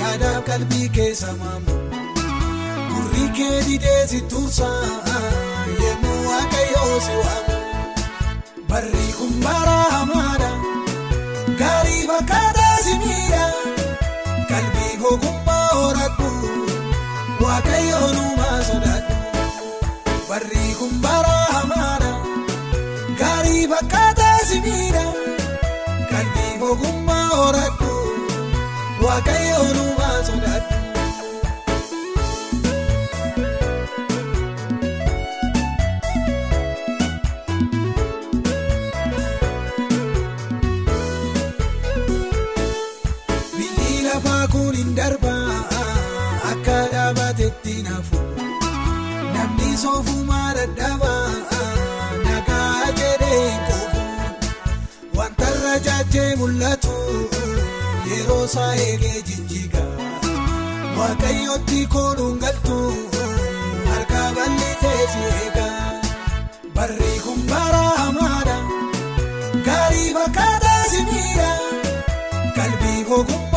yaadaaf 0.00 0.40
qalbii 0.48 0.88
keessa 0.96 1.32
maamu 1.40 1.76
gurri 2.92 3.26
kee 3.38 3.58
didee 3.68 4.02
si 4.12 4.20
tursaa 4.32 4.80
yemmuu 5.82 6.20
waaqayyoo 6.30 6.96
si 7.06 7.14
waamu 7.22 7.56
barri 8.72 9.06
kun 9.18 9.32
bara 9.44 9.78
hamaadha 9.94 10.50
gaarii 11.62 12.02
fakkaataa 12.12 12.53
gaarii 23.64 23.68
fakkaataa 23.72 24.38
simiidha 24.48 25.04
qalbii 26.10 26.54
ogummaa 26.70 27.28
horadhu 27.28 27.92
waaqayyoon 29.04 29.78
uumaa 29.84 30.18
sodaadhu. 30.28 30.72
Akka 46.50 46.76
dhaabatetti 46.92 47.74
naafu 47.86 48.20
namni 49.34 49.68
soofumaa 49.82 50.48
dadhabaa 50.58 51.13
yeroo 58.44 58.52
isaa 58.52 58.74
eegee 58.86 59.22
jijjiga. 59.28 59.82
Waaqayyootti 60.98 61.86
koonuun 61.92 62.38
galtu 62.42 62.76
harka 63.90 64.20
bal'isee 64.36 65.02
si 65.12 65.22
eega 65.30 65.66
barri 66.74 67.12
kun 67.24 67.40
bara 67.50 67.82
hamaadha 68.00 68.56
gaarii 69.66 70.10
fakkaataa 70.18 70.82
si 70.92 71.00
miidha 71.10 71.50
qalbii 72.56 73.00
ogummaa 73.18 73.53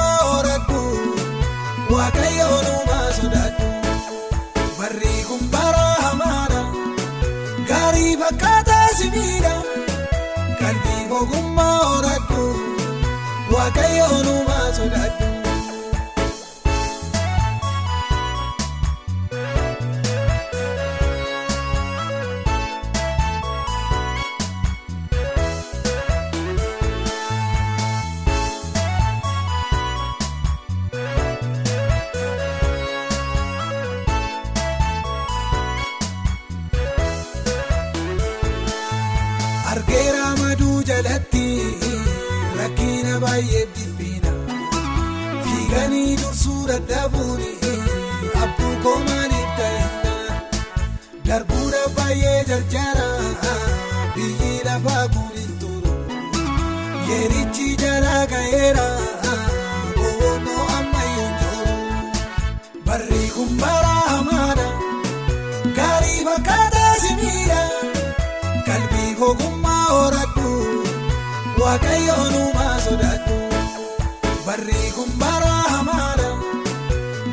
jalatti 41.18 41.46
rakkina 42.58 43.14
baay'ee 43.24 43.66
dhiphina 43.76 44.32
fiiganii 45.44 46.18
dursuu 46.22 46.68
dadhabuun 46.70 47.42
abbuu 48.44 48.74
koomaaniif 48.84 49.50
ta'inna 49.60 50.14
darbuudha 51.30 51.82
baay'ee 51.98 52.44
jarjara 52.50 53.08
biyyi 54.16 54.52
lafaa 54.68 55.06
guurin 55.16 55.52
turu. 55.62 55.96
Yeerichi 57.10 57.68
jalaa 57.84 58.24
ga'eera 58.34 58.88
waaqayyoon 71.78 72.34
uumaa 72.42 72.76
sodaadhu 72.86 73.36
barri 74.46 74.80
kun 74.96 75.10
bara 75.22 75.52
hamaadha 75.74 76.30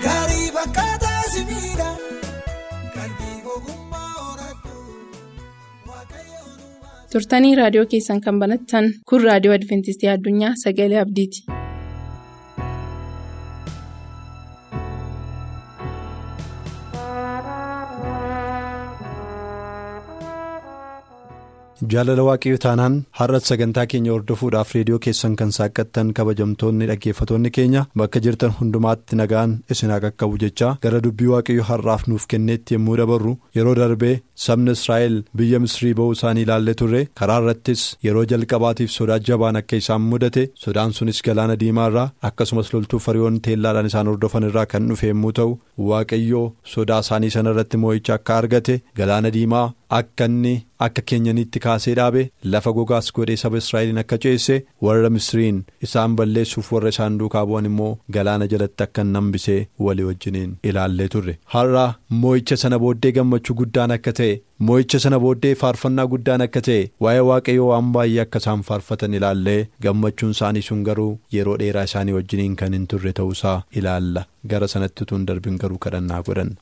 gaarii 0.05 0.49
fakkaataa 0.57 1.23
simiidha. 1.35 1.89
Kalbii 2.97 3.39
ogummaa 3.55 4.11
horadhu 4.19 4.75
waaqayyoon 5.91 6.59
uumaa. 6.67 6.99
turtanii 7.15 7.55
raadiyoo 7.61 7.87
keessan 7.95 8.21
kan 8.27 8.39
banattan 8.45 8.93
kun 9.13 9.25
raadiyoo 9.29 9.57
adventistii 9.61 10.11
addunyaa 10.17 10.55
sagalee 10.65 11.01
abdiiti. 11.07 11.41
Jaalala 21.93 22.23
waaqayyoo 22.29 22.59
taanaan 22.65 22.95
har'as 23.19 23.45
sagantaa 23.51 23.85
keenya 23.93 24.13
hordofuudhaaf 24.15 24.71
reediyoo 24.77 24.99
keessan 25.07 25.35
kan 25.41 25.51
saaqqattan 25.57 26.13
kabajamtoonni 26.19 26.87
dhaggeeffatoonni 26.91 27.51
keenya 27.57 27.83
bakka 28.01 28.23
jirtan 28.27 28.53
hundumaatti 28.59 29.19
nagaan 29.21 29.53
isin 29.75 29.93
qaqqabu 30.05 30.39
jechaa 30.45 30.71
gara 30.87 31.01
dubbii 31.07 31.31
waaqayyoo 31.33 31.67
har'aaf 31.71 32.07
nuuf 32.11 32.27
kenneetti 32.33 32.75
yommuu 32.77 32.97
dabarru 33.01 33.33
yeroo 33.59 33.75
darbee 33.81 34.15
sabni 34.47 34.75
israa'el 34.79 35.17
biyya 35.41 35.61
misrii 35.65 35.95
ba'uu 36.01 36.15
isaanii 36.19 36.45
ilaallee 36.47 36.77
turre 36.83 37.03
karaa 37.23 37.41
irrattis 37.43 37.83
yeroo 38.09 38.25
jalqabaatiif 38.35 38.95
sodaa 38.99 39.19
jabaan 39.31 39.61
akka 39.63 39.77
isaan 39.83 40.03
mudate 40.13 40.43
sodaan 40.65 40.97
sunis 41.01 41.23
galaana 41.29 41.59
diimaa 41.65 41.89
irraa 41.93 42.09
akkasumas 42.31 42.73
loltuu 42.75 43.03
fariyoon 43.09 43.41
teellaadhaan 43.49 43.91
isaan 43.93 44.13
hordofan 44.13 44.49
irraa 44.51 44.67
kan 44.75 44.89
dhufe 44.93 45.07
yommuu 45.13 45.33
ta'u 45.41 45.53
waaqayyoo 45.91 46.47
sodaa 46.75 47.01
isaanii 47.07 47.35
sana 47.37 47.51
irratti 47.57 47.77
moo'icha 47.87 48.15
akka 48.19 48.39
argate 48.43 48.75
galaana 49.01 49.31
diimaa 49.39 49.67
akka 49.99 50.27
inni 50.31 50.53
akka 50.87 51.03
keenyanitti 51.11 51.61
kaasee 51.65 51.95
dhaabe 51.99 52.23
lafa 52.53 52.73
gogaas 52.79 53.11
godhee 53.19 53.37
saba 53.43 53.59
israa'eliin 53.63 54.01
akka 54.03 54.17
ceesse 54.25 54.55
warra 54.87 55.11
misiriin 55.17 55.59
isaan 55.89 56.17
balleessuuf 56.21 56.71
warra 56.77 56.93
isaan 56.95 57.19
duukaa 57.21 57.45
bu'an 57.51 57.69
immoo 57.71 57.91
galaana 58.17 58.49
jalatti 58.55 58.87
akka 58.87 59.05
hambisee 59.19 59.61
walii 59.89 60.07
wajjiniin 60.09 60.57
ilaallee 60.71 61.09
turre 61.17 61.37
har'a 61.55 61.85
moo'icha 62.25 62.57
sana 62.65 62.79
booddee 62.87 63.13
gammachuu 63.21 63.57
guddaan 63.61 63.95
akka 63.99 64.13
ta'e 64.21 64.33
moo'icha 64.71 64.99
sana 65.07 65.21
booddee 65.27 65.55
faarfannaa 65.63 66.09
guddaan 66.17 66.47
akka 66.49 66.65
ta'e 66.71 66.81
waa'ee 67.07 67.25
waaqayyoo 67.31 67.71
waan 67.73 67.93
baay'ee 67.99 68.21
akka 68.27 68.43
isaan 68.45 68.67
faarfatan 68.73 69.15
ilaallee 69.21 69.61
gammachuun 69.89 70.35
isaanii 70.39 70.65
sun 70.73 70.83
garuu 70.91 71.11
yeroo 71.39 71.57
dheeraa 71.65 71.87
isaanii 71.93 72.17
wajjiniin 72.19 72.57
kan 72.65 72.73
hin 72.81 72.87
turre 72.95 73.13
ta'uusaa 73.23 73.57
ilaalla 73.83 74.27
gara 74.55 74.69
sanatti 74.77 75.07
utuu 75.09 75.19
hin 75.21 75.27
darbin 75.33 75.59
garuu 75.65 75.79
kadhannaa 75.89 76.23
godhan. 76.29 76.53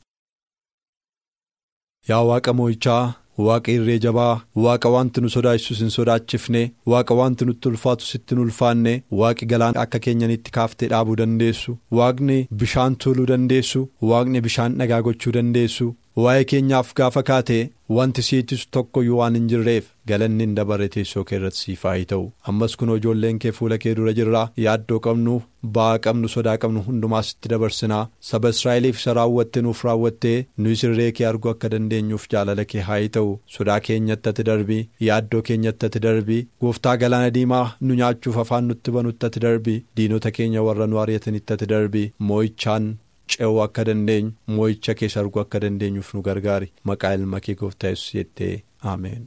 yaa 2.09 2.23
waaqa 2.29 2.53
moo'ichaa 2.59 3.03
waaqa 3.47 3.71
irree 3.77 3.99
jabaa 4.05 4.33
waaqa 4.65 4.89
wanti 4.95 5.21
nu 5.21 5.29
sodaachisus 5.35 5.79
hin 5.83 5.89
sodaachifne 5.97 6.61
waaqa 6.93 7.15
wanti 7.19 7.45
nutti 7.49 7.67
ulfaatu 7.71 8.05
sitti 8.11 8.35
hin 8.35 8.41
ulfaanne 8.45 8.93
waaqi 9.21 9.45
galaana 9.53 9.79
akka 9.85 9.99
keenyanitti 10.07 10.51
kaaftee 10.57 10.87
dhaabuu 10.93 11.15
dandeessu 11.21 11.77
waaqni 11.99 12.37
bishaan 12.63 12.95
tuuluu 13.05 13.25
dandeessu 13.33 13.83
waaqni 14.11 14.41
bishaan 14.47 14.77
dhagaa 14.81 15.01
gochuu 15.09 15.31
dandeessu 15.39 15.87
waa'ee 16.23 16.43
keenyaaf 16.53 16.93
gaafa 17.01 17.23
kaate 17.31 17.59
wanti 17.97 18.21
siitisu 18.27 18.67
tokkoyyuu 18.77 19.17
waan 19.19 19.35
hin 19.39 19.47
jirreef 19.53 19.85
galanni 20.11 20.43
hin 20.45 20.53
dabarre 20.59 20.87
teessoo 20.93 21.23
kee 21.29 21.37
irratti 21.39 21.59
siif 21.63 21.83
haa 21.87 22.05
ta'u. 22.11 22.23
Ammas 22.51 22.75
kun 22.79 22.91
ijoolleen 22.95 23.39
kee 23.45 23.51
fuula 23.57 23.77
kee 23.83 23.93
dura 23.99 24.13
jirraa 24.19 24.45
yaaddoo 24.63 24.99
qabnu 25.07 25.35
ba'aa 25.77 25.99
qabnu 26.05 26.29
sodaa 26.33 26.55
qabnu 26.63 26.81
hundumaa 26.87 27.21
sitti 27.27 27.51
dabarsinaa 27.53 28.01
saba 28.29 28.49
israa'eliif 28.55 28.99
isa 29.01 29.13
raawwatte 29.19 29.61
nuuf 29.67 29.83
raawwattee 29.87 30.35
nu 30.65 30.75
sirree 30.81 31.11
kee 31.19 31.27
arguu 31.29 31.51
akka 31.53 31.69
dandeenyuuf 31.75 32.25
jaalala 32.33 32.65
kee 32.73 32.81
haa 32.89 32.99
ta'u. 33.17 33.31
Sodaa 33.57 33.79
keenyatti 33.87 34.29
ati 34.33 34.43
darbii 34.51 34.81
yaaddoo 35.09 35.41
keenyatti 35.51 35.85
ati 35.91 35.99
darbii 36.07 36.41
gooftaa 36.65 36.97
galaana 37.05 37.29
diimaa 37.37 37.63
nu 37.81 37.95
nyaachuuf 38.01 38.37
afaan 38.45 38.67
nutti 38.73 38.91
banutti 38.97 39.25
ati 39.31 39.39
darbii 39.47 39.79
diinota 39.97 40.31
keenya 40.39 40.63
warra 40.67 40.87
nu 40.91 40.99
ari'atanitti 41.05 41.53
ati 41.57 41.65
darbii 41.75 42.05
moo'ichaan 42.31 42.91
ce'uu 43.31 43.59
akka 43.65 43.85
dandeenyu 43.89 44.31
moo'icha 44.55 44.93
keessa 45.01 45.19
arguu 45.23 45.41
akka 45.45 45.59
dandeenyuuf 45.65 46.09
nu 46.15 46.21
gargaari 46.29 46.71
maqaa 46.91 47.13
ilma 47.19 47.39
kee 47.47 47.55
gooftaa 47.61 47.89
yesus 47.95 48.13
jettee 48.19 48.53
ameen. 48.93 49.23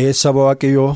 ee 0.00 0.12
saba 0.22 0.42
waaqayyoo 0.48 0.92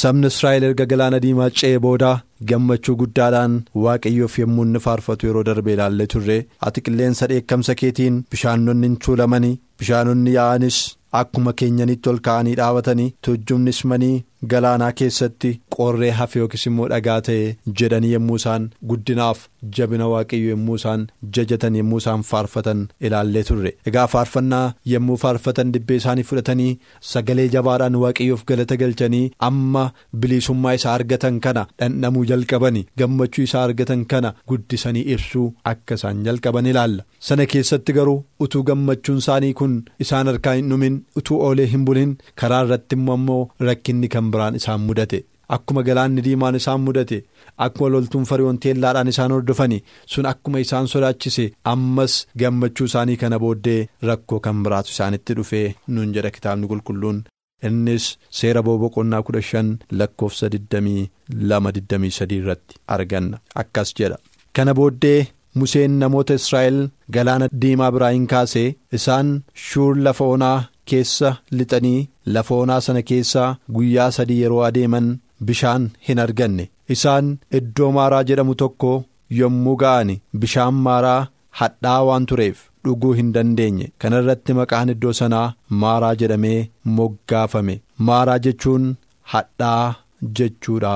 sabni 0.00 0.26
israa'el 0.32 0.64
erga 0.68 0.84
galaana 0.92 1.18
diimaa 1.24 1.50
ce'ee 1.60 1.78
boodaa 1.86 2.16
gammachuu 2.50 2.96
guddaadhaan 3.00 3.54
waaqayyoof 3.84 4.34
yommuu 4.42 4.64
inni 4.68 4.80
faarfatu 4.86 5.26
yeroo 5.28 5.44
darbe 5.48 5.70
ilaallee 5.76 6.06
turre 6.14 6.36
ati 6.68 6.80
qilleensa 6.88 7.28
dheekkamsa 7.32 7.74
keetiin 7.80 8.20
bishaanonni 8.34 8.86
hin 8.90 8.96
tuulamanii 9.06 9.54
bishaanonni 9.82 10.34
yaa'anis 10.38 10.78
akkuma 11.22 11.52
keenyanitti 11.62 12.08
ol 12.12 12.18
ka'anii 12.28 12.54
dhaabatanii 12.60 13.08
tujjumnis 13.28 13.80
manii 13.92 14.14
galaanaa 14.52 14.92
keessatti 14.98 15.50
qorree 15.76 16.10
hafe 16.18 16.38
yookiis 16.40 16.66
immoo 16.70 16.88
dhagaa 16.92 17.20
ta'e 17.28 17.56
jedhanii 17.80 18.12
yommuu 18.16 18.36
isaan 18.40 18.66
guddinaaf 18.90 19.40
jabina 19.78 20.06
waaqayyo 20.12 20.50
yommuu 20.54 20.76
isaan 20.80 21.06
jajatan 21.38 21.76
yommuu 21.80 21.98
isaan 22.02 22.22
faarfatan 22.28 22.84
ilaallee 23.08 23.42
turre. 23.48 23.72
Egaa 23.90 24.06
faarfannaa 24.14 24.72
yommuu 24.92 25.16
faarfatan 25.22 25.72
dibbee 25.74 25.96
isaanii 26.02 26.22
fudhatanii 26.30 26.78
sagalee 27.12 27.48
jabaadhaan 27.56 27.96
waaqayyoof 28.04 28.44
galata 28.52 28.76
galchanii 28.82 29.24
amma 29.48 29.84
bilisummaa 30.20 30.74
isaa 30.80 30.94
argatan 31.00 31.40
kana 31.48 31.66
dhandhamuu 31.82 32.24
jalqabani 32.32 32.84
gammachuu 33.02 33.44
isaa 33.48 33.64
argatan 33.70 34.04
kana 34.14 34.34
guddisanii 34.52 35.04
ibsuu 35.16 35.46
akka 35.72 35.94
isaan 36.00 36.22
jalqaban 36.30 36.66
ilaalla. 36.74 37.04
Sana 37.28 37.46
keessatti 37.56 37.92
garuu 37.98 38.18
utuu 38.46 38.62
gammachuun 38.70 39.18
isaanii 39.24 39.52
kun 39.62 39.76
isaan 40.06 40.26
harkaa 40.32 40.54
hin 40.60 40.68
dhumin 40.70 41.02
utuu 41.22 41.40
oolee 41.48 41.66
hin 41.74 41.84
bulin 41.90 42.16
karaa 42.42 42.62
irratti 42.68 42.96
immoo 43.02 43.40
rakkinni 43.68 44.08
kan 44.14 44.27
biraan 44.34 44.54
isaan 44.60 44.80
mudate. 44.88 45.20
Akkuma 45.56 45.82
galaanni 45.88 46.22
diimaan 46.26 46.56
isaan 46.60 46.80
mudate 46.86 47.18
akkuma 47.66 47.88
loltuun 47.92 48.24
fariyoon 48.30 48.58
teellaadhaan 48.64 49.08
isaan 49.12 49.32
hordofani 49.34 49.78
sun 50.14 50.26
akkuma 50.32 50.58
isaan 50.64 50.86
sodaachise 50.92 51.44
ammas 51.72 52.14
gammachuu 52.42 52.86
isaanii 52.90 53.16
kana 53.22 53.38
booddee 53.44 53.80
rakkoo 54.10 54.40
kan 54.46 54.60
biraatu 54.66 54.90
isaanitti 54.94 55.34
dhufee 55.38 55.66
nuun 55.94 56.12
jedha 56.18 56.30
kitaabni 56.36 56.66
qulqulluun. 56.72 57.24
innis 57.68 58.04
seera 58.38 58.60
boqonnaa 58.66 59.22
kudha 59.26 59.40
shan 59.50 59.70
lakkoofsa 60.00 60.50
digdamii 60.52 61.08
lama 61.50 61.72
digdamii 61.76 62.10
sadii 62.18 62.38
irratti 62.42 62.76
arganna. 62.94 63.38
Akkas 63.62 63.90
jedha. 63.98 64.18
Kana 64.56 64.74
booddee 64.78 65.26
museen 65.58 65.92
namoota 66.02 66.34
israa'el 66.40 66.78
galaana 67.14 67.48
diimaa 67.62 67.90
biraa 67.96 68.10
hin 68.16 68.26
kaasee 68.32 68.68
isaan 68.98 69.32
shuur 69.68 69.94
lafa 70.06 70.24
onaa 70.34 70.58
keessa 70.92 71.30
lixanii 71.58 72.08
lafa 72.36 72.54
onaa 72.64 72.80
sana 72.86 73.02
keessaa 73.10 73.48
guyyaa 73.76 74.10
sadii 74.16 74.40
yeroo 74.42 74.62
adeeman 74.68 75.08
bishaan 75.50 75.90
hin 76.08 76.18
arganne. 76.24 76.64
Isaan 76.94 77.26
iddoo 77.58 77.90
maaraa 77.98 78.22
jedhamu 78.30 78.54
tokko 78.62 78.92
yommuu 79.40 79.76
ga'an 79.82 80.10
bishaan 80.44 80.74
maaraa 80.86 81.20
hadhaa 81.60 82.00
waan 82.08 82.26
tureef 82.32 82.58
dhuguu 82.84 83.12
hin 83.18 83.32
dandeenye. 83.36 83.86
Kana 84.00 84.18
irratti 84.22 84.52
maqaan 84.60 84.88
iddoo 84.94 85.12
sanaa 85.20 85.46
maaraa 85.84 86.14
jedhamee 86.22 86.58
moggaafame. 86.98 87.80
Maaraa 88.08 88.38
jechuun 88.46 88.86
hadhaa 89.34 89.94
jechuudha 90.38 90.94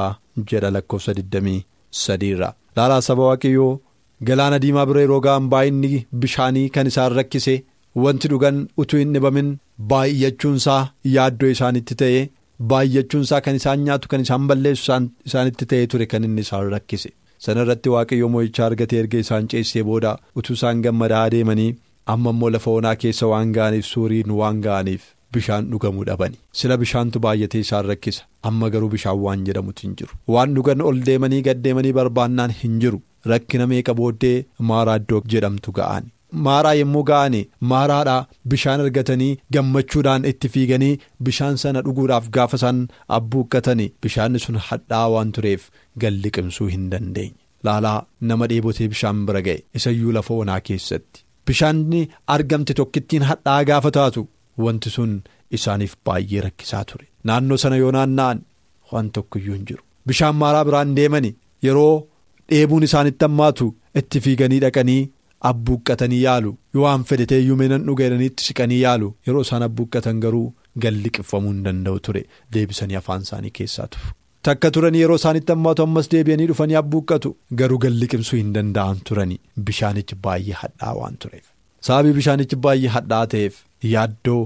jedha 0.53 0.71
lakkoofsa 0.77 1.13
23 1.21 2.31
irraa. 2.35 2.55
Laalaa 2.77 3.01
saba 3.09 3.23
waaqayyoo 3.31 3.73
galaana 4.29 4.59
diimaa 4.63 4.87
bira 4.91 5.01
yeroo 5.05 5.21
ga'an 5.27 5.49
baay'inni 5.53 6.07
bishaanii 6.25 6.69
kan 6.75 6.87
isaan 6.91 7.13
rakkise 7.19 7.55
wanti 8.05 8.29
dhugan 8.33 8.59
utuu 8.85 8.99
hin 9.03 9.13
dhibamin 9.17 9.49
baay'achuunsaa 9.93 10.81
yaaddoo 11.15 11.51
isaanitti 11.55 11.95
ta'e 12.03 12.21
baay'achuunsaa 12.73 13.41
kan 13.47 13.57
isaan 13.61 13.85
nyaatu 13.89 14.09
kan 14.13 14.21
isaan 14.27 14.47
balleessu 14.51 14.99
isaanitti 15.31 15.67
ta'ee 15.73 15.87
ture 15.95 16.07
kan 16.13 16.25
inni 16.29 16.41
isaan 16.47 16.71
rakkise. 16.77 17.11
Sana 17.45 17.63
irratti 17.67 17.89
waaqayyo 17.95 18.29
moo'ichaa 18.35 18.67
argatee 18.71 19.01
erga 19.05 19.19
isaan 19.25 19.49
ceessee 19.55 19.83
booda 19.89 20.13
utuu 20.43 20.55
isaan 20.59 20.83
gammadaa 20.87 21.23
adeemanii 21.31 21.71
amma 22.15 22.31
immoo 22.37 22.51
lafa 22.57 22.71
onaa 22.79 22.95
keessa 23.05 23.27
waan 23.33 23.53
ga'aniif 23.57 23.87
suuriin 23.93 24.31
waan 24.41 24.61
ga'aniif 24.67 25.03
bishaan 25.37 25.71
dhugamuu 25.73 26.05
dhabani. 26.11 26.37
Sila 26.61 26.77
bishaantu 26.83 27.21
baay'atee 27.27 27.61
isaan 27.67 27.87
rakkisa. 27.93 28.23
Amma 28.51 28.71
garuu 28.75 28.89
bishaan 28.95 29.19
waan 29.27 29.45
jedhamutu 29.49 29.83
hin 29.87 29.95
jiru. 30.01 30.15
Waan 30.35 30.55
dhugan 30.57 30.81
ol 30.89 31.01
deemanii 31.09 31.43
gad 31.49 31.63
deemanii 31.67 31.93
barbaannaan 31.99 32.55
hin 32.63 32.79
jiru. 32.85 33.03
Rakkina 33.33 33.67
meeqa 33.73 33.95
booddee 34.01 34.37
maaraa 34.71 34.97
iddoo 35.03 35.21
jedhamtu 35.35 35.73
ga'ani. 35.79 36.09
Maaraa 36.47 36.73
yommuu 36.81 37.03
ga'ani 37.11 37.40
maaraadhaa 37.73 38.27
bishaan 38.55 38.81
argatanii 38.85 39.31
gammachuudhaan 39.57 40.25
itti 40.31 40.49
fiiganii 40.55 40.92
bishaan 41.29 41.57
sana 41.62 41.83
dhuguudhaaf 41.87 42.29
gaafa 42.37 42.57
isaan 42.61 42.81
abbuuqqatanii 43.18 43.88
bishaanni 44.07 44.38
sun 44.45 44.57
hadhaa 44.68 45.05
waan 45.14 45.33
tureef 45.38 45.68
gad 46.05 46.14
liqimsuu 46.27 46.68
hin 46.75 46.87
dandeenye. 46.92 47.35
Laalaa 47.66 47.99
nama 48.31 48.47
dheebotee 48.53 48.88
bishaan 48.95 49.27
bira 49.27 49.40
ga'e 49.49 49.59
isayyuu 49.81 50.12
lafa 50.18 50.35
onaa 50.45 50.61
keessatti. 50.68 51.25
Bishaanni 51.47 52.01
argamte 52.37 52.75
tokkittiin 52.81 53.23
hadhaa 53.31 53.61
gaafa 53.71 53.90
taatu 53.99 54.27
wanti 54.66 54.90
sun 54.97 55.12
isaaniif 55.59 55.95
baay'ee 56.07 56.40
rakkisaa 56.47 56.85
ture. 56.90 57.07
Naannoo 57.29 57.57
sana 57.64 57.77
yoo 57.83 57.92
naanna'an 57.97 58.38
waan 58.92 59.11
tokkoyyuu 59.18 59.55
hin 59.57 59.66
jiru. 59.68 59.83
Bishaan 60.09 60.37
maaraa 60.42 60.64
biraan 60.68 60.97
deemani 60.99 61.31
yeroo 61.66 61.95
dheebuun 62.51 62.83
isaanitti 62.88 63.25
hammaatu 63.29 63.66
itti 64.01 64.21
fiiganii 64.27 64.61
dhaqanii. 64.64 65.03
Abbuuqqatanii 65.51 66.23
yaalu. 66.25 66.51
Yoo 66.75 66.83
waan 66.87 67.05
fedhe 67.11 67.27
ta'eyyuu 67.33 67.57
meenan 67.61 67.85
dhuga 67.89 68.05
jedhaniitti 68.09 68.45
siqanii 68.49 68.81
yaalu. 68.87 69.09
Yeroo 69.27 69.43
isaan 69.47 69.63
abbuuqqatan 69.69 70.21
garuu 70.25 70.47
gad 70.85 70.97
liqimfamuu 71.05 71.53
hin 71.55 71.63
danda'u 71.69 71.99
ture. 72.09 72.23
Deebisanii 72.57 72.99
afaan 73.03 73.23
isaanii 73.29 73.51
keessaa 73.61 73.87
tufu. 73.97 74.13
Takka 74.49 74.71
turanii 74.77 75.01
yeroo 75.05 75.17
isaanitti 75.23 75.53
hammaatu 75.55 75.83
ammas 75.89 76.09
deebi'anii 76.15 76.47
dhufanii 76.53 76.79
abbuuqqatu 76.83 77.35
garuu 77.63 77.79
gad 77.85 77.95
liqimsuu 78.03 78.39
hin 78.43 78.55
danda'an 78.57 78.99
turanii. 79.11 79.41
Bishaanichi 79.69 80.15
baay'ee 80.27 80.57
hadhaa 80.63 80.95
waan 81.01 81.17
tureef. 81.25 81.45
Sababii 81.89 82.13
bishaanichi 82.19 82.57
baay'ee 82.67 82.91
hadhaa 82.97 83.23
ta'eef 83.37 83.55
yaaddoo 83.95 84.41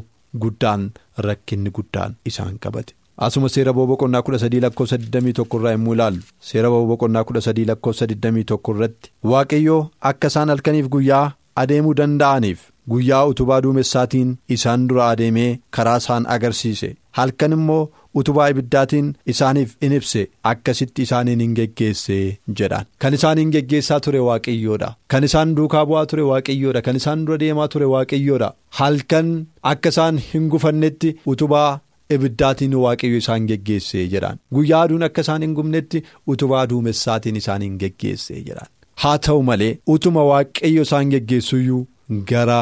guddaan 0.44 0.82
rakkinni 1.28 1.70
guddaan 1.80 2.16
isaan 2.32 2.58
qabate. 2.66 2.92
Asuma 3.24 3.48
seera 3.54 3.72
boqonnaa 3.78 4.22
kudha 4.28 4.38
sadii 4.44 4.60
lakkoofsa 4.64 4.96
21 5.02 5.58
irraa 5.58 5.72
yommuu 5.76 5.94
ilaallu 5.96 6.22
seera 6.50 6.70
boqonnaa 6.92 7.24
kudha 7.28 7.40
sadii 7.48 7.64
lakkoofsa 7.72 8.06
21 8.14 8.74
irratti 8.76 9.10
waaqayyoo 9.32 9.82
akka 10.12 10.28
isaan 10.32 10.48
halkaniif 10.54 10.88
guyyaa 10.96 11.26
adeemuu 11.62 11.94
danda'aniif 12.00 12.66
guyyaa 12.94 13.24
utubaa 13.32 13.60
duumessaatiin 13.66 14.34
isaan 14.56 14.88
dura 14.88 15.08
adeemee 15.12 15.52
karaa 15.76 15.96
isaan 16.02 16.26
agarsiise. 16.34 16.90
Halkan 17.18 17.52
immoo 17.56 17.88
utubaa 18.20 18.48
ibiddaatiin 18.52 19.06
isaaniif 19.32 19.70
in 19.86 19.92
ibse 19.98 20.22
akkasitti 20.50 21.02
isaaniin 21.06 21.40
hin 21.44 21.54
geggeesse 21.58 22.18
jedhaan 22.60 22.86
kan 23.04 23.14
isaan 23.18 23.38
hin 23.42 23.50
geggeessaa 23.54 23.98
ture 24.06 24.20
waaqayyoodha 24.26 24.90
kan 25.14 25.24
isaan 25.28 25.54
duukaa 25.60 25.84
bu'aa 25.92 26.04
ture 26.12 26.22
waaqayyoodha 26.30 26.82
kan 26.88 26.96
isaan 27.00 27.24
dura 27.26 27.38
deemaa 27.44 27.68
ture 27.74 27.88
waaqayyoodha 27.94 28.52
halkan 28.82 29.32
akka 29.72 29.88
isaan 29.96 30.18
hin 30.28 30.48
gufannetti 30.54 31.16
utubaa. 31.34 31.70
Ibiddaatiin 32.14 32.74
waaqayyo 32.84 33.16
isaan 33.22 33.46
geggeesse 33.50 34.06
jedhaan. 34.14 34.38
Guyyaa 34.54 34.80
aduun 34.86 35.02
akka 35.08 35.20
isaan 35.26 35.42
hin 35.46 35.54
gubnetti 35.58 36.02
utubaa 36.34 36.64
duumessaatiin 36.70 37.36
isaan 37.42 37.62
hin 37.66 37.76
geggeesse 37.82 38.40
jedhaan. 38.48 38.70
Haa 39.02 39.18
ta'u 39.26 39.42
malee 39.50 39.70
utuma 39.94 40.24
waaqayyo 40.30 40.82
isaan 40.88 41.10
geggeessuyyuu 41.14 41.86
gara 42.32 42.58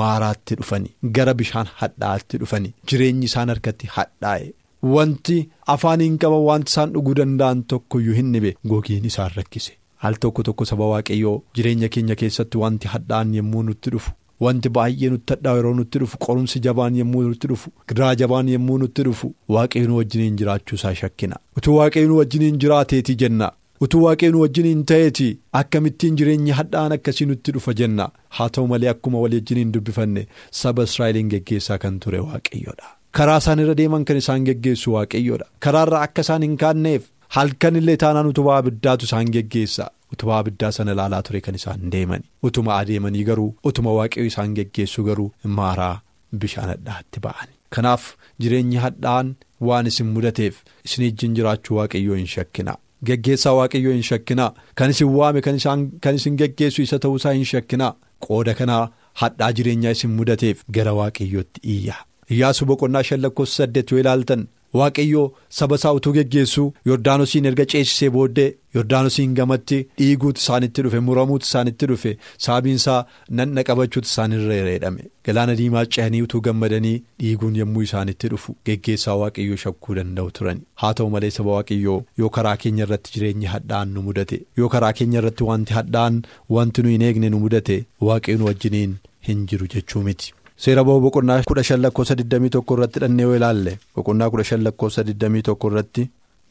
maaraatti 0.00 0.54
dhufanii 0.60 0.94
gara 1.18 1.34
bishaan 1.40 1.66
hadhaatti 1.80 2.38
dhufanii 2.42 2.74
jireenyi 2.92 3.24
isaan 3.32 3.48
harkatti 3.54 3.86
hadhaa'e. 3.96 4.50
Wanti 4.94 5.38
afaaniin 5.74 6.18
qaban 6.22 6.44
wanti 6.50 6.70
isaan 6.74 6.92
dhuguu 6.94 7.14
danda'an 7.20 7.64
tokkoyyuu 7.72 8.14
hin 8.20 8.32
dhibe 8.34 8.54
gogiin 8.72 9.04
isaan 9.12 9.30
rakkise. 9.36 9.72
Al 10.06 10.14
tokko 10.24 10.42
tokko 10.48 10.64
saba 10.70 10.86
waaqayyoo 10.92 11.36
jireenya 11.56 11.88
keenya 11.94 12.14
keessatti 12.22 12.58
wanti 12.62 12.88
hadhaan 12.94 13.34
yommuu 13.38 13.62
nutti 13.68 13.90
dhufu. 13.94 14.10
Wanti 14.44 14.68
baay'ee 14.76 15.10
nutti 15.14 15.32
hadhaa'u 15.34 15.56
yeroo 15.60 15.74
nutti 15.80 15.98
dhufu 16.04 16.18
qorumsi 16.26 16.60
jabaan 16.68 16.96
yommuu 17.00 17.22
nutti 17.26 17.46
dhufu 17.52 17.70
gidiraa 17.88 18.14
jabaan 18.22 18.48
yommuu 18.54 18.78
nutti 18.84 19.02
dhufu 19.08 19.28
waaqayyo 19.56 19.88
nu 19.90 19.96
wajjiniin 20.00 20.36
jiraachuu 20.40 20.76
isaa 20.80 20.94
shakkina 21.02 21.36
utuu 21.60 21.76
waaqayyo 21.80 22.08
nu 22.12 22.16
wajjiniin 22.22 22.58
jiraateeti 22.64 23.14
jenna 23.22 23.50
utuu 23.86 24.02
waaqayyo 24.06 24.32
nu 24.34 24.40
wajjiniin 24.44 24.82
ta'eeti 24.90 25.28
akkamittiin 25.60 26.16
jireenyi 26.22 26.50
hadhaan 26.60 26.92
akkasii 26.98 27.26
nutti 27.30 27.52
dhufa 27.58 27.74
jenna 27.80 28.08
haa 28.40 28.48
ta'u 28.58 28.66
malee 28.74 28.90
akkuma 28.94 29.20
walii 29.24 29.40
wajjiniin 29.42 29.72
dubbifanne 29.78 30.26
saba 30.60 30.82
israa'eliin 30.90 31.30
geggeessaa 31.36 31.78
kan 31.86 31.98
ture 32.06 32.20
waaqayyoodha 32.28 32.88
karaa 33.18 33.38
isaan 33.42 33.60
irra 33.64 33.74
deeman 33.80 34.04
kan 34.10 34.16
isaan 34.20 34.44
geggeessu 34.50 34.92
waaqayyoodha 34.98 35.46
karaarraa 35.66 36.02
akka 36.06 36.22
isaan 36.26 36.42
hin 36.46 36.56
kaanneef 36.62 37.02
halkan 37.36 37.76
illee 37.80 37.96
taanaan 38.02 38.26
utubaa 38.32 38.56
abiddaatu 38.62 39.04
isaan 39.08 39.30
geggeessa. 39.36 39.86
utubaa 40.14 40.38
abiddaa 40.42 40.70
sana 40.76 40.92
ilaalaa 40.94 41.22
ture 41.26 41.40
kan 41.44 41.54
isaan 41.58 41.90
deemani. 41.92 42.24
Utuma 42.48 42.76
adeemanii 42.80 43.24
garuu 43.28 43.48
utuma 43.70 43.92
waaqayyo 43.98 44.26
isaan 44.30 44.52
geggeessu 44.58 45.02
garuu 45.08 45.32
maaraa 45.56 45.96
bishaan 46.44 46.68
hadhaatti 46.72 47.20
ba'ani. 47.24 47.52
Kanaaf 47.74 48.02
jireenyi 48.44 48.76
hadhaan 48.84 49.32
waan 49.68 49.86
isin 49.90 50.06
mudateef 50.16 50.60
isin 50.88 51.04
ijjiin 51.08 51.34
jiraachuu 51.38 51.76
waaqayyoo 51.80 52.16
hin 52.20 52.26
shakkinaa 52.36 52.76
geggeessaa 53.10 53.54
waaqayyoo 53.60 53.92
hin 53.98 54.02
shakkinaa 54.10 54.50
kan 54.80 54.90
isin 54.94 55.10
waame 55.18 55.40
kan 55.48 56.14
isin 56.20 56.36
geggeessu 56.42 56.82
isa 56.86 56.98
ta'uusaa 57.06 57.32
hin 57.38 57.44
shakkinaa 57.52 57.92
qooda 58.28 58.54
kanaa 58.60 58.82
hadhaa 59.22 59.52
jireenyaa 59.60 59.90
isin 59.98 60.10
mudateef 60.20 60.62
gara 60.78 60.92
waaqayyootti 61.00 61.60
iyyaa 61.76 62.02
iyyaasuu 62.36 62.66
boqonnaa 62.72 63.02
shan 63.10 63.22
lakkoofsa 63.24 63.56
saddeet 63.64 63.90
yoo 63.92 64.00
ilaaltan. 64.04 64.46
Waaqayyoo 64.80 65.24
saba 65.58 65.76
isaa 65.80 65.92
utuu 65.98 66.12
geggeessuu 66.18 66.66
yordaanosiin 66.90 67.44
erga 67.50 67.64
ceesisee 67.72 68.08
booddee 68.16 68.46
yordaanosiin 68.76 69.34
gamatti 69.38 69.78
dhiiguutu 70.00 70.40
isaanitti 70.42 70.82
dhufe 70.86 71.00
muramuutu 71.08 71.46
isaanitti 71.48 71.86
dhufe 71.90 72.12
sababiin 72.46 72.80
isaa 72.82 73.04
nanna 73.40 73.64
qabachuutu 73.68 74.08
isaanirra 74.10 74.56
jedhame 74.70 75.06
galaana 75.28 75.54
diimaa 75.62 75.84
ce'anii 75.96 76.22
utuu 76.26 76.40
gammadanii 76.48 76.94
dhiiguun 77.22 77.56
yommuu 77.62 77.82
isaanitti 77.88 78.28
dhufu 78.34 78.56
geggeessaa 78.70 79.16
waaqayyoo 79.22 79.60
shakkuu 79.66 79.94
danda'u 80.02 80.30
turan 80.38 80.64
haa 80.84 80.92
ta'u 81.00 81.10
malee 81.16 81.30
saba 81.38 81.54
waaqayyoo 81.58 81.98
yoo 82.22 82.32
karaa 82.38 82.56
keenya 82.66 82.84
irratti 82.88 83.14
jireenyi 83.18 83.46
hadhaan 83.56 83.94
nu 83.98 84.02
mudate 84.10 84.42
yoo 84.62 84.68
karaa 84.76 84.92
keenya 85.00 85.22
irratti 85.24 85.44
wanti 85.52 85.78
hadhaan 85.80 86.22
wanti 86.58 86.82
nu 86.86 86.96
hin 86.96 87.02
eegne 87.10 87.30
nu 87.36 87.44
mudate 87.48 87.76
waaqayyo 88.10 88.38
nu 88.42 88.50
wajjiniin 88.54 88.96
hin 89.28 89.46
jiru 89.52 89.66
jechuu 89.74 90.02
miti. 90.08 90.34
Seera 90.62 90.84
ba'uu 90.86 91.00
boqonnaa 91.06 91.42
kudha 91.50 91.62
shan 91.68 91.80
lakkoofsa 91.84 92.14
21 92.20 92.74
irratti 92.76 93.00
dhannee 93.04 93.24
yoo 93.26 93.34
ilaalle 93.38 93.72
boqonnaa 93.96 94.30
kudha 94.32 94.44
shan 94.50 94.62
lakkoofsa 94.66 95.02
21 95.10 95.66
irratti 95.70 96.04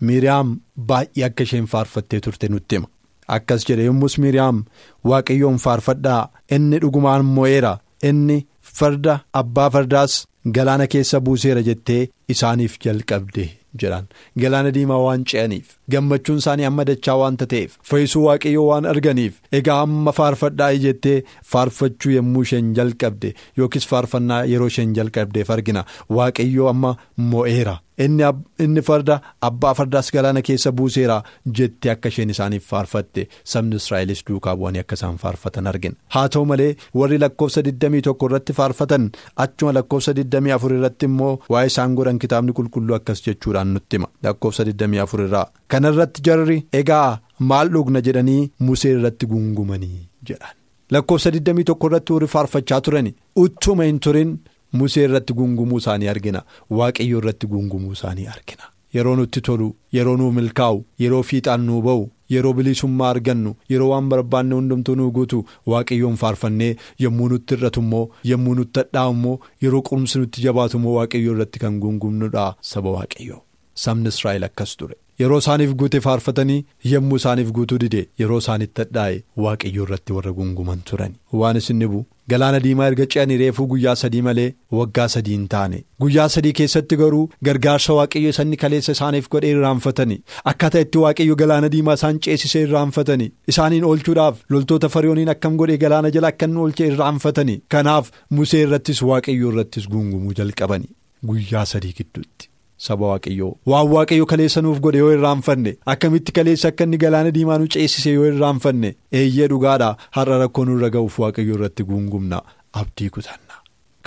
miiriyaam 0.08 0.50
baay'ee 0.90 1.26
akka 1.30 1.44
isheen 1.48 1.68
faarfattee 1.74 2.20
turte 2.26 2.50
nutti 2.50 2.76
hima. 2.76 2.88
Akkas 3.36 3.66
jedhe 3.70 3.86
yommus 3.90 4.18
miiriyaam 4.24 4.64
waaqayyoon 5.10 5.58
faarfadhaa. 5.66 6.30
Inni 6.56 6.80
dhugumaan 6.84 7.26
mo'eera. 7.36 7.74
Inni 8.10 8.38
farda 8.78 9.20
abbaa 9.42 9.70
fardaas 9.76 10.14
galaana 10.56 10.88
keessa 10.94 11.20
buuseera 11.26 11.62
jettee 11.70 12.02
isaaniif 12.34 12.74
jalqabde 12.86 13.46
jedhaan 13.82 14.08
galaana 14.44 14.72
diimaa 14.78 14.98
waan 15.06 15.24
ce'aniif 15.32 15.72
gammachuun 15.96 16.38
isaanii 16.44 16.68
amma 16.70 16.86
dachaa 16.90 17.16
waanta 17.22 17.46
ta'eef 17.54 17.78
fayyisuu 17.92 18.24
waaqayyoo 18.28 18.66
waan 18.72 18.86
arganiif 18.94 19.40
egaa 19.60 19.80
amma 19.88 20.12
faarfadhaa 20.20 20.72
jettee 20.86 21.16
faarfachuu 21.54 22.12
yommuu 22.18 22.44
isheen 22.48 22.74
jalqabde 22.80 23.34
yookiis 23.62 23.88
faarfannaa 23.94 24.42
yeroo 24.54 24.68
isheen 24.74 24.94
jalqabdeef 25.00 25.50
argina 25.58 25.86
waaqayyoo 26.20 26.70
amma 26.74 26.92
mo'eera 27.34 27.76
inni 27.98 28.82
farda 28.90 29.20
abbaa 29.50 29.74
fardaas 29.80 30.12
galaana 30.16 30.42
keessa 30.50 30.72
buuseera 30.72 31.18
jettee 31.60 31.92
akka 31.96 32.10
isheen 32.14 32.30
isaaniif 32.36 32.68
faarfatte. 32.74 33.28
Sabni 33.54 33.80
israa'elis 33.82 34.24
duukaa 34.30 34.56
bu'anii 34.62 34.84
akka 34.86 35.00
isaan 35.00 35.18
faarfatan 35.24 35.68
argina. 35.74 35.96
Haa 36.16 36.30
ta'u 36.30 36.46
malee 36.52 36.76
warri 37.02 37.20
lakkoofsa 37.26 37.66
21 37.70 38.28
irratti 38.30 38.58
faarfatan 38.60 39.10
achuma 39.46 39.74
lakkoofsa 39.80 40.14
24 40.22 40.80
irratti 40.80 41.12
immoo 41.12 41.34
waa'ee 41.56 41.74
isaan 41.74 41.96
godhan 42.00 42.20
kitaabni 42.26 42.58
qulqulluu 42.62 43.00
akkas 43.00 43.26
jechuudhaan 43.28 43.74
nutti 43.74 43.98
hima. 44.00 44.12
Lakkoofsa 44.24 44.64
24 44.72 45.28
irraa 45.28 45.46
kana 45.68 45.94
irratti 45.96 46.28
jarri 46.30 46.60
egaa 46.84 47.20
maal 47.40 47.74
dhugna? 47.74 48.04
jedhanii 48.08 48.52
musee 48.60 48.94
irratti 48.98 49.30
gungumanii 49.32 50.08
jedhan. 50.30 50.56
Lakkoofsa 50.92 51.32
21 51.36 51.88
irratti 51.90 52.14
warri 52.14 52.28
faarfachaa 52.36 52.82
turani. 52.82 53.16
Uttuma 53.44 53.84
hin 53.90 54.00
turin. 54.00 54.34
Musee 54.74 55.04
irratti 55.08 55.34
gungumuu 55.34 55.78
isaanii 55.84 56.08
argina. 56.16 56.42
Waaqayyo 56.70 57.18
irratti 57.24 57.48
gungumuu 57.48 57.92
isaanii 57.98 58.28
argina. 58.36 58.64
Yeroo 58.96 59.16
nutti 59.16 59.42
tolu 59.42 59.68
yeroo 59.98 60.18
nuu 60.18 60.32
milkaa'u 60.32 60.84
yeroo 61.04 61.24
fiixaan 61.30 61.62
nuu 61.68 61.82
ba'u 61.82 62.04
yeroo 62.34 62.54
bilisummaa 62.58 63.10
argannu 63.14 63.54
yeroo 63.70 63.88
waan 63.92 64.10
barbaanne 64.12 64.56
hundumtuu 64.56 64.96
nuu 65.00 65.12
guutu 65.16 65.40
waaqayyoon 65.72 66.16
faarfannee 66.24 66.76
yommuu 67.06 67.30
nutti 67.32 67.54
irratu 67.58 67.80
immoo 67.86 68.04
yommuu 68.32 68.54
nutti 68.60 68.80
hadhaa'u 68.84 69.14
immoo 69.18 69.40
yeroo 69.66 69.82
qurumsi 69.90 70.20
nutti 70.20 70.42
jabaatu 70.46 70.78
immoo 70.82 70.94
waaqayyo 71.00 71.34
irratti 71.34 71.60
kan 71.66 71.80
gungumnudha 71.86 72.46
saba 72.74 72.90
waaqayyo 72.98 73.42
sabni 73.86 74.10
israa'el 74.14 74.44
akkas 74.50 74.78
ture. 74.78 74.96
Yeroo 75.20 75.38
isaaniif 75.44 75.74
guute 75.82 76.00
faarfatanii 76.08 76.66
yommuu 76.94 77.18
isaaniif 77.22 77.52
guutuu 77.58 77.78
dide 77.86 78.08
yeroo 78.20 78.38
isaanitti 78.46 78.82
hadhaa'e 78.86 79.24
waaqayyo 79.48 79.84
irratti 79.88 80.14
warra 80.20 80.32
gunguman 80.40 80.82
turan 80.92 81.14
waan 81.42 81.58
isin 81.64 81.80
dhibu 81.86 82.06
galaana 82.32 82.60
diimaa 82.66 82.88
erga 82.92 83.06
ce'anii 83.14 83.38
reefuu 83.42 83.66
guyyaa 83.72 83.96
sadii 84.02 84.22
malee 84.28 84.46
waggaa 84.80 85.08
sadii 85.16 85.34
hin 85.38 85.48
taane. 85.54 85.80
Guyyaa 86.04 86.28
sadii 86.36 86.54
keessatti 86.60 86.98
garuu 87.02 87.24
gargaarsa 87.50 87.94
waaqayyo 88.00 88.32
sanni 88.38 88.58
kaleessa 88.64 88.92
isaaniif 88.98 89.28
godhee 89.36 89.52
irraanfatanii 89.56 90.20
akkaataa 90.54 90.82
itti 90.88 90.98
waaqayyo 91.06 91.36
galaana 91.42 91.70
diimaa 91.76 91.98
isaan 92.00 92.20
ceesisee 92.28 92.64
irraanfatanii 92.68 93.30
isaaniin 93.56 93.84
oolchuudhaaf 93.92 94.40
loltoota 94.56 94.90
fariyooniin 94.96 95.34
akkam 95.36 95.58
godhee 95.64 95.78
galaana 95.86 96.12
jala 96.18 96.28
akka 96.34 96.46
inni 96.52 96.60
oolchee 96.68 96.88
irraanfatanii 96.94 97.60
kanaaf 97.78 98.12
musee 98.40 98.64
irrattis 98.70 99.02
waaqayyo 99.12 99.52
irrattis 99.54 99.90
guungumuu 99.98 100.34
jalqabanii 100.42 100.92
guyyaa 101.28 101.66
sadii 101.76 101.94
gidduutti. 102.00 102.50
Saba 102.78 103.06
waaqayyoo 103.14 103.52
waan 103.72 103.88
waaqayyo 103.94 104.26
kaleessa 104.26 104.62
nuuf 104.62 104.80
godhe 104.86 104.98
yoo 105.04 105.12
irraanfanne 105.16 105.76
akkamitti 105.94 106.32
kaleessa 106.40 106.68
akka 106.74 106.84
inni 106.88 106.98
galaana 107.04 107.32
diimaa 107.38 107.58
nu 107.62 107.68
ceesise 107.76 108.12
yoo 108.18 108.26
irraanfanne 108.32 108.96
eeyyee 109.22 109.48
dhugaadha 109.54 109.90
har'a 110.18 110.40
rakkoo 110.44 110.66
nurra 110.70 110.90
ga'uuf 110.96 111.20
waaqayyo 111.24 111.56
irratti 111.60 111.84
guungumna 111.92 112.42
abdii 112.82 113.10
kutanna. 113.18 113.56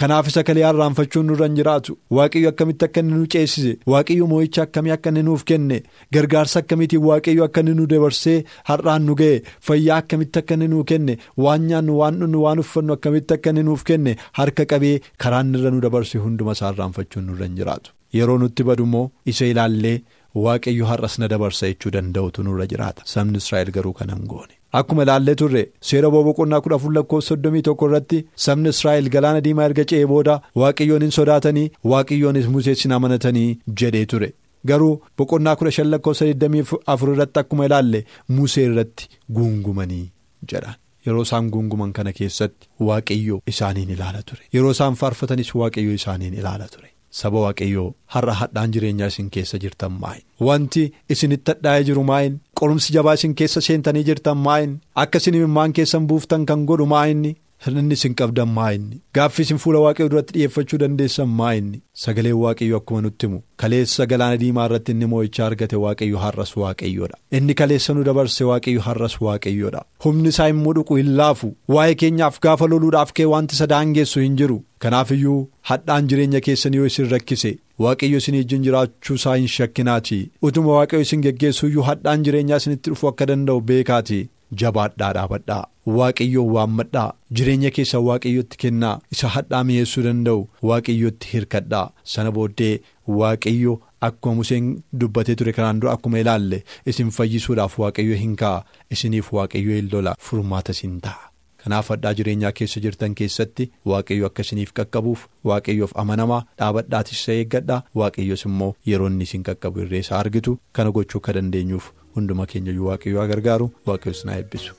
Kanaaf 0.00 0.26
isa 0.28 0.42
kalee 0.44 0.64
irraanfachuun 0.68 1.24
nurra 1.30 1.46
hin 1.48 1.54
jiraatu 1.60 1.94
waaqayyo 2.18 2.48
akkamitti 2.52 2.84
akka 2.88 3.00
inni 3.04 3.14
nu 3.20 3.26
ceesise 3.34 3.72
waaqayyo 3.92 4.26
moo'icha 4.32 4.62
akkamii 4.66 4.92
akka 4.96 5.08
inni 5.14 5.22
nuuf 5.28 5.44
kenne 5.50 5.78
gargaarsa 6.16 6.60
akkamiitiin 6.64 7.06
waaqayyo 7.08 7.44
akka 7.48 7.60
inni 7.64 7.74
nu 7.78 7.86
dabarsee 7.92 8.36
har'aan 8.70 9.06
nu 9.08 9.14
ga'e 9.22 9.40
fayyaa 9.70 10.02
akkamitti 10.04 10.38
akka 10.42 10.54
inni 10.58 10.68
nuuf 10.74 10.84
kenne 10.92 11.16
waan 11.46 11.64
nyaannu 11.70 11.96
waan 12.02 12.20
dhunnu 12.20 12.42
waan 12.44 12.60
uffannu 12.66 12.92
akkamitti 12.98 13.34
akka 13.38 13.50
inni 13.56 13.62
nuuf 13.70 13.84
kenne 13.92 14.16
harka 14.40 14.68
qabee 14.74 14.96
karaan 15.24 15.54
irra 15.60 15.70
nu 15.76 15.80
dabarse 15.86 16.18
hunduma 16.26 16.52
isaa 16.58 16.72
irraanfachuun 16.76 17.24
nurra 17.30 17.46
hin 17.48 17.56
jiraatu. 17.62 17.90
Yeroo 18.18 18.38
nutti 18.42 18.62
badu 18.68 18.84
immoo 18.88 19.06
isa 19.32 19.46
ilaallee 19.52 19.96
waaqayyo 20.44 20.84
har'as 20.90 21.18
na 21.22 21.28
dabarsa 21.32 21.66
jechuu 21.72 21.90
danda'utu 21.96 22.42
nurra 22.46 22.66
jiraata 22.72 23.02
sabni 23.14 23.38
Israa'el 23.42 23.70
garuu 23.76 23.92
kan 23.98 24.10
hin 24.14 24.24
goone. 24.32 24.54
Akkuma 24.78 25.02
ilaallee 25.06 25.34
turre 25.42 25.62
seera 25.90 26.10
boqonnaa 26.14 26.60
kudha 26.64 26.76
afur 26.80 26.92
lakkoofsa 26.96 27.28
soddomii 27.34 27.62
tokko 27.68 27.88
irratti 27.90 28.18
sabni 28.46 28.68
Israa'el 28.74 29.08
galaana 29.14 29.40
diimaa 29.46 29.68
erga 29.70 29.84
ce'ee 29.92 30.06
booda 30.14 30.34
waaqayyoon 30.62 31.02
hin 31.06 31.14
sodaatanii 31.18 31.68
waaqayyoonis 31.92 32.48
museessin 32.56 32.92
amanatanii 32.96 33.48
jedhee 33.82 34.06
ture. 34.14 34.28
Garuu 34.70 34.94
boqonnaa 35.18 35.56
kudha 35.60 35.70
shan 35.76 35.88
lakkoofsa 35.94 36.24
24 36.32 37.14
irratti 37.14 37.40
akkuma 37.44 37.66
ilaalle 37.70 38.00
musee 38.38 38.64
irratti 38.72 39.08
guungumanii 39.38 40.04
jedhan. 40.52 40.76
Yeroo 41.06 41.22
isaan 41.28 41.48
guunguman 41.54 41.92
kana 41.96 42.12
keessatti 42.18 42.68
waaqayyo 42.90 43.36
isaaniin 43.54 43.90
ilaala 43.96 44.22
ture. 44.30 44.42
Yeroo 44.54 44.72
isaan 44.76 44.94
faarfatanis 45.02 45.54
waaqayyo 45.62 45.92
isaaniin 46.00 46.34
ilaala 46.42 46.66
ture. 46.74 46.88
Saba 47.10 47.40
waaqayyoo 47.46 47.94
har'a 48.14 48.32
hadhaan 48.40 48.72
jireenyaa 48.76 49.06
isin 49.12 49.28
keessa 49.34 49.58
jirtan 49.64 49.92
maayin 50.02 50.24
wanti 50.48 50.82
isinitti 51.14 51.52
hadhaa'ee 51.54 51.84
jiru 51.88 52.02
maayin 52.10 52.34
qorumsi 52.60 52.92
jabaa 52.96 53.14
isin 53.18 53.34
keessa 53.40 53.60
seentanii 53.68 54.04
jirtan 54.08 54.36
maayin 54.46 54.72
akka 55.04 55.18
isin 55.22 55.34
imimmaan 55.40 55.72
keessan 55.78 56.06
buuftan 56.12 56.46
kan 56.50 56.64
godhu 56.70 56.86
maayinni 56.94 57.32
hir'inni 57.64 57.94
isin 57.98 58.14
qabdan 58.20 58.48
maayinni 58.56 58.98
gaaffii 59.18 59.44
isin 59.46 59.58
fuula 59.64 59.80
waaqayyoo 59.84 60.10
duratti 60.14 60.32
dhi'eeffachuu 60.36 60.78
dandeessan 60.82 61.28
maayinni 61.40 61.80
sagaleen 62.04 62.36
waaqayyoo 62.42 62.78
akkuma 62.82 63.00
nutti 63.06 63.26
himu. 63.26 63.40
Kaleessa 63.62 64.06
galaana 64.12 64.36
diimaa 64.42 64.66
irratti 64.68 64.92
inni 64.96 65.06
moo'ichaa 65.12 65.46
argate 65.50 65.76
waaqayyo 65.84 66.18
har'as 66.24 66.52
waaqayyoodha 66.62 67.16
inni 67.40 67.54
kaleessa 67.60 67.94
nu 67.96 68.04
dabarse 68.08 68.44
waaqayyo 68.50 68.80
har'as 68.88 69.14
waaqayyoodha 69.26 69.82
humni 70.06 70.28
isaa 70.34 70.48
immoo 70.54 70.74
dhuqu 70.78 70.96
hin 71.00 71.12
laafu. 71.20 71.52
Waa'ee 71.76 71.94
keenyaaf 72.04 72.40
gaafa 72.48 72.66
loluudhaaf 72.74 73.12
kee 73.20 73.24
wanti 73.34 73.54
isa 73.60 73.66
daangeessu 73.74 74.20
hin 74.26 74.36
jiru. 74.42 74.58
Kanaaf 74.84 75.10
iyyuu 75.16 75.38
hadhaan 75.70 76.08
jireenya 76.12 76.40
keessanii 76.46 76.76
yoo 76.82 76.86
isin 76.92 77.08
rakkise 77.16 77.56
waaqayyo 77.84 78.18
isin 78.22 78.34
wajjin 78.40 78.62
jiraachuu 78.68 79.14
isaa 79.20 79.36
hin 79.40 79.48
shakkinaati. 79.56 80.18
Utuma 80.42 80.72
waaqayyo 80.78 81.02
isin 81.08 81.22
geggeessu 81.26 81.66
iyyuu 81.72 81.82
hadhaan 81.90 82.22
jireenyaa 82.28 82.56
isinitti 82.62 82.90
dhufu 82.92 83.08
akka 83.12 83.26
danda'u 83.32 83.60
beekaati 83.70 84.20
jabaadhaa 84.62 85.12
dhaabadhaa 85.18 85.64
waaqayyoon 85.98 86.50
waammadhaa. 86.56 87.12
Jireenya 87.32 87.70
keessa 87.70 87.98
waaqayyotti 88.08 88.56
kennaa. 88.62 88.98
Isa 89.12 89.28
hadhaa 89.34 89.64
mi'eessuu 89.64 90.02
danda'u. 90.06 90.48
Waaqayyotti 90.70 91.28
hirkadhaa. 91.32 91.90
Sana 92.04 92.30
booddee 92.38 92.80
waaqayyo 93.20 93.74
akkuma 94.08 94.34
museen 94.40 94.66
dubbatee 95.00 95.34
ture 95.42 95.52
kanaan 95.52 95.80
dura 95.80 95.92
akkuma 95.98 96.18
ilaalle 96.24 96.64
isin 96.92 97.10
fayyisuudhaaf 97.18 97.78
waaqayyo 97.84 98.16
hin 98.24 98.34
ka'a 98.42 98.64
isiniif 98.96 99.32
waaqayyo 99.38 99.76
hin 99.78 99.88
lola 99.92 100.14
furmaata 100.28 100.72
isin 100.76 101.00
ta'a. 101.06 101.30
Kanaaf 101.66 101.88
hadhaa 101.92 102.10
jireenyaa 102.18 102.50
keessa 102.58 102.80
jirtan 102.82 103.14
keessatti 103.20 103.64
waaqayyo 103.92 104.28
akka 104.28 104.44
isiniif 104.46 104.72
qaqqabuuf 104.80 105.24
waaqayyoof 105.50 105.94
amanamaa 106.02 106.40
dhaabadhaatis 106.62 107.18
isa 107.22 107.36
eeggadhaa 107.40 107.80
waaqayyos 108.02 108.46
immoo 108.50 108.70
yeroo 108.90 109.08
inni 109.12 109.28
isin 109.30 109.46
qaqqabu 109.50 109.82
irree 109.86 110.02
isaa 110.06 110.20
argitu 110.26 110.56
kana 110.80 110.94
gochuu 111.00 111.22
akka 111.24 111.36
dandeenyuuf 111.38 111.90
hunduma 112.20 112.46
keenyayyuu 112.54 112.88
waaqayyo 112.92 113.20
haa 113.22 113.30
gargaaru 113.34 113.70
waaqayyos 113.92 114.24
na 114.30 114.38
eebbisu. 114.42 114.78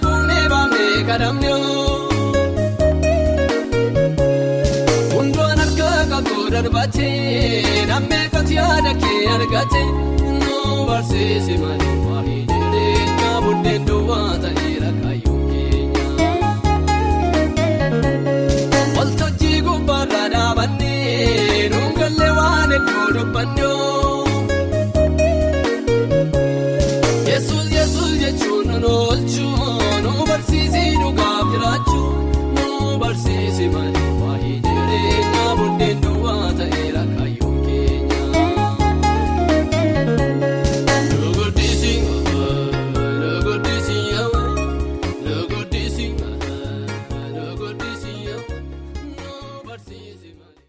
beekadamne 0.91 1.51
hundwaan 5.13 5.59
harka 5.63 5.89
qabdoo 6.11 6.45
darbatee 6.53 7.85
dhammee 7.91 8.25
kati 8.33 8.55
yaada 8.59 8.93
kee 9.03 9.19
argate 9.35 9.81
nuu 10.41 10.75
barsiise 10.89 11.55
malee 11.63 11.95
waa'ee 12.07 12.39
jireenya 12.51 13.31
buddeen 13.45 13.81
duwwaa 13.89 14.31
ta'eera 14.45 14.91
kaayyoo 15.01 15.39
keenya 15.51 16.05
waltajjii 18.97 19.59
gubbaarra 19.69 20.23
dhaabannee 20.35 21.69
dhungallee 21.75 22.31
waan 22.39 22.71
iddoo 22.79 23.07
dubbannoo. 23.17 24.00
Barsiisii 30.71 30.99
dhugaaf 31.01 31.47
jiraachuu 31.53 32.11
nu 32.55 32.97
barsiise 33.01 33.67
malee. 33.73 34.00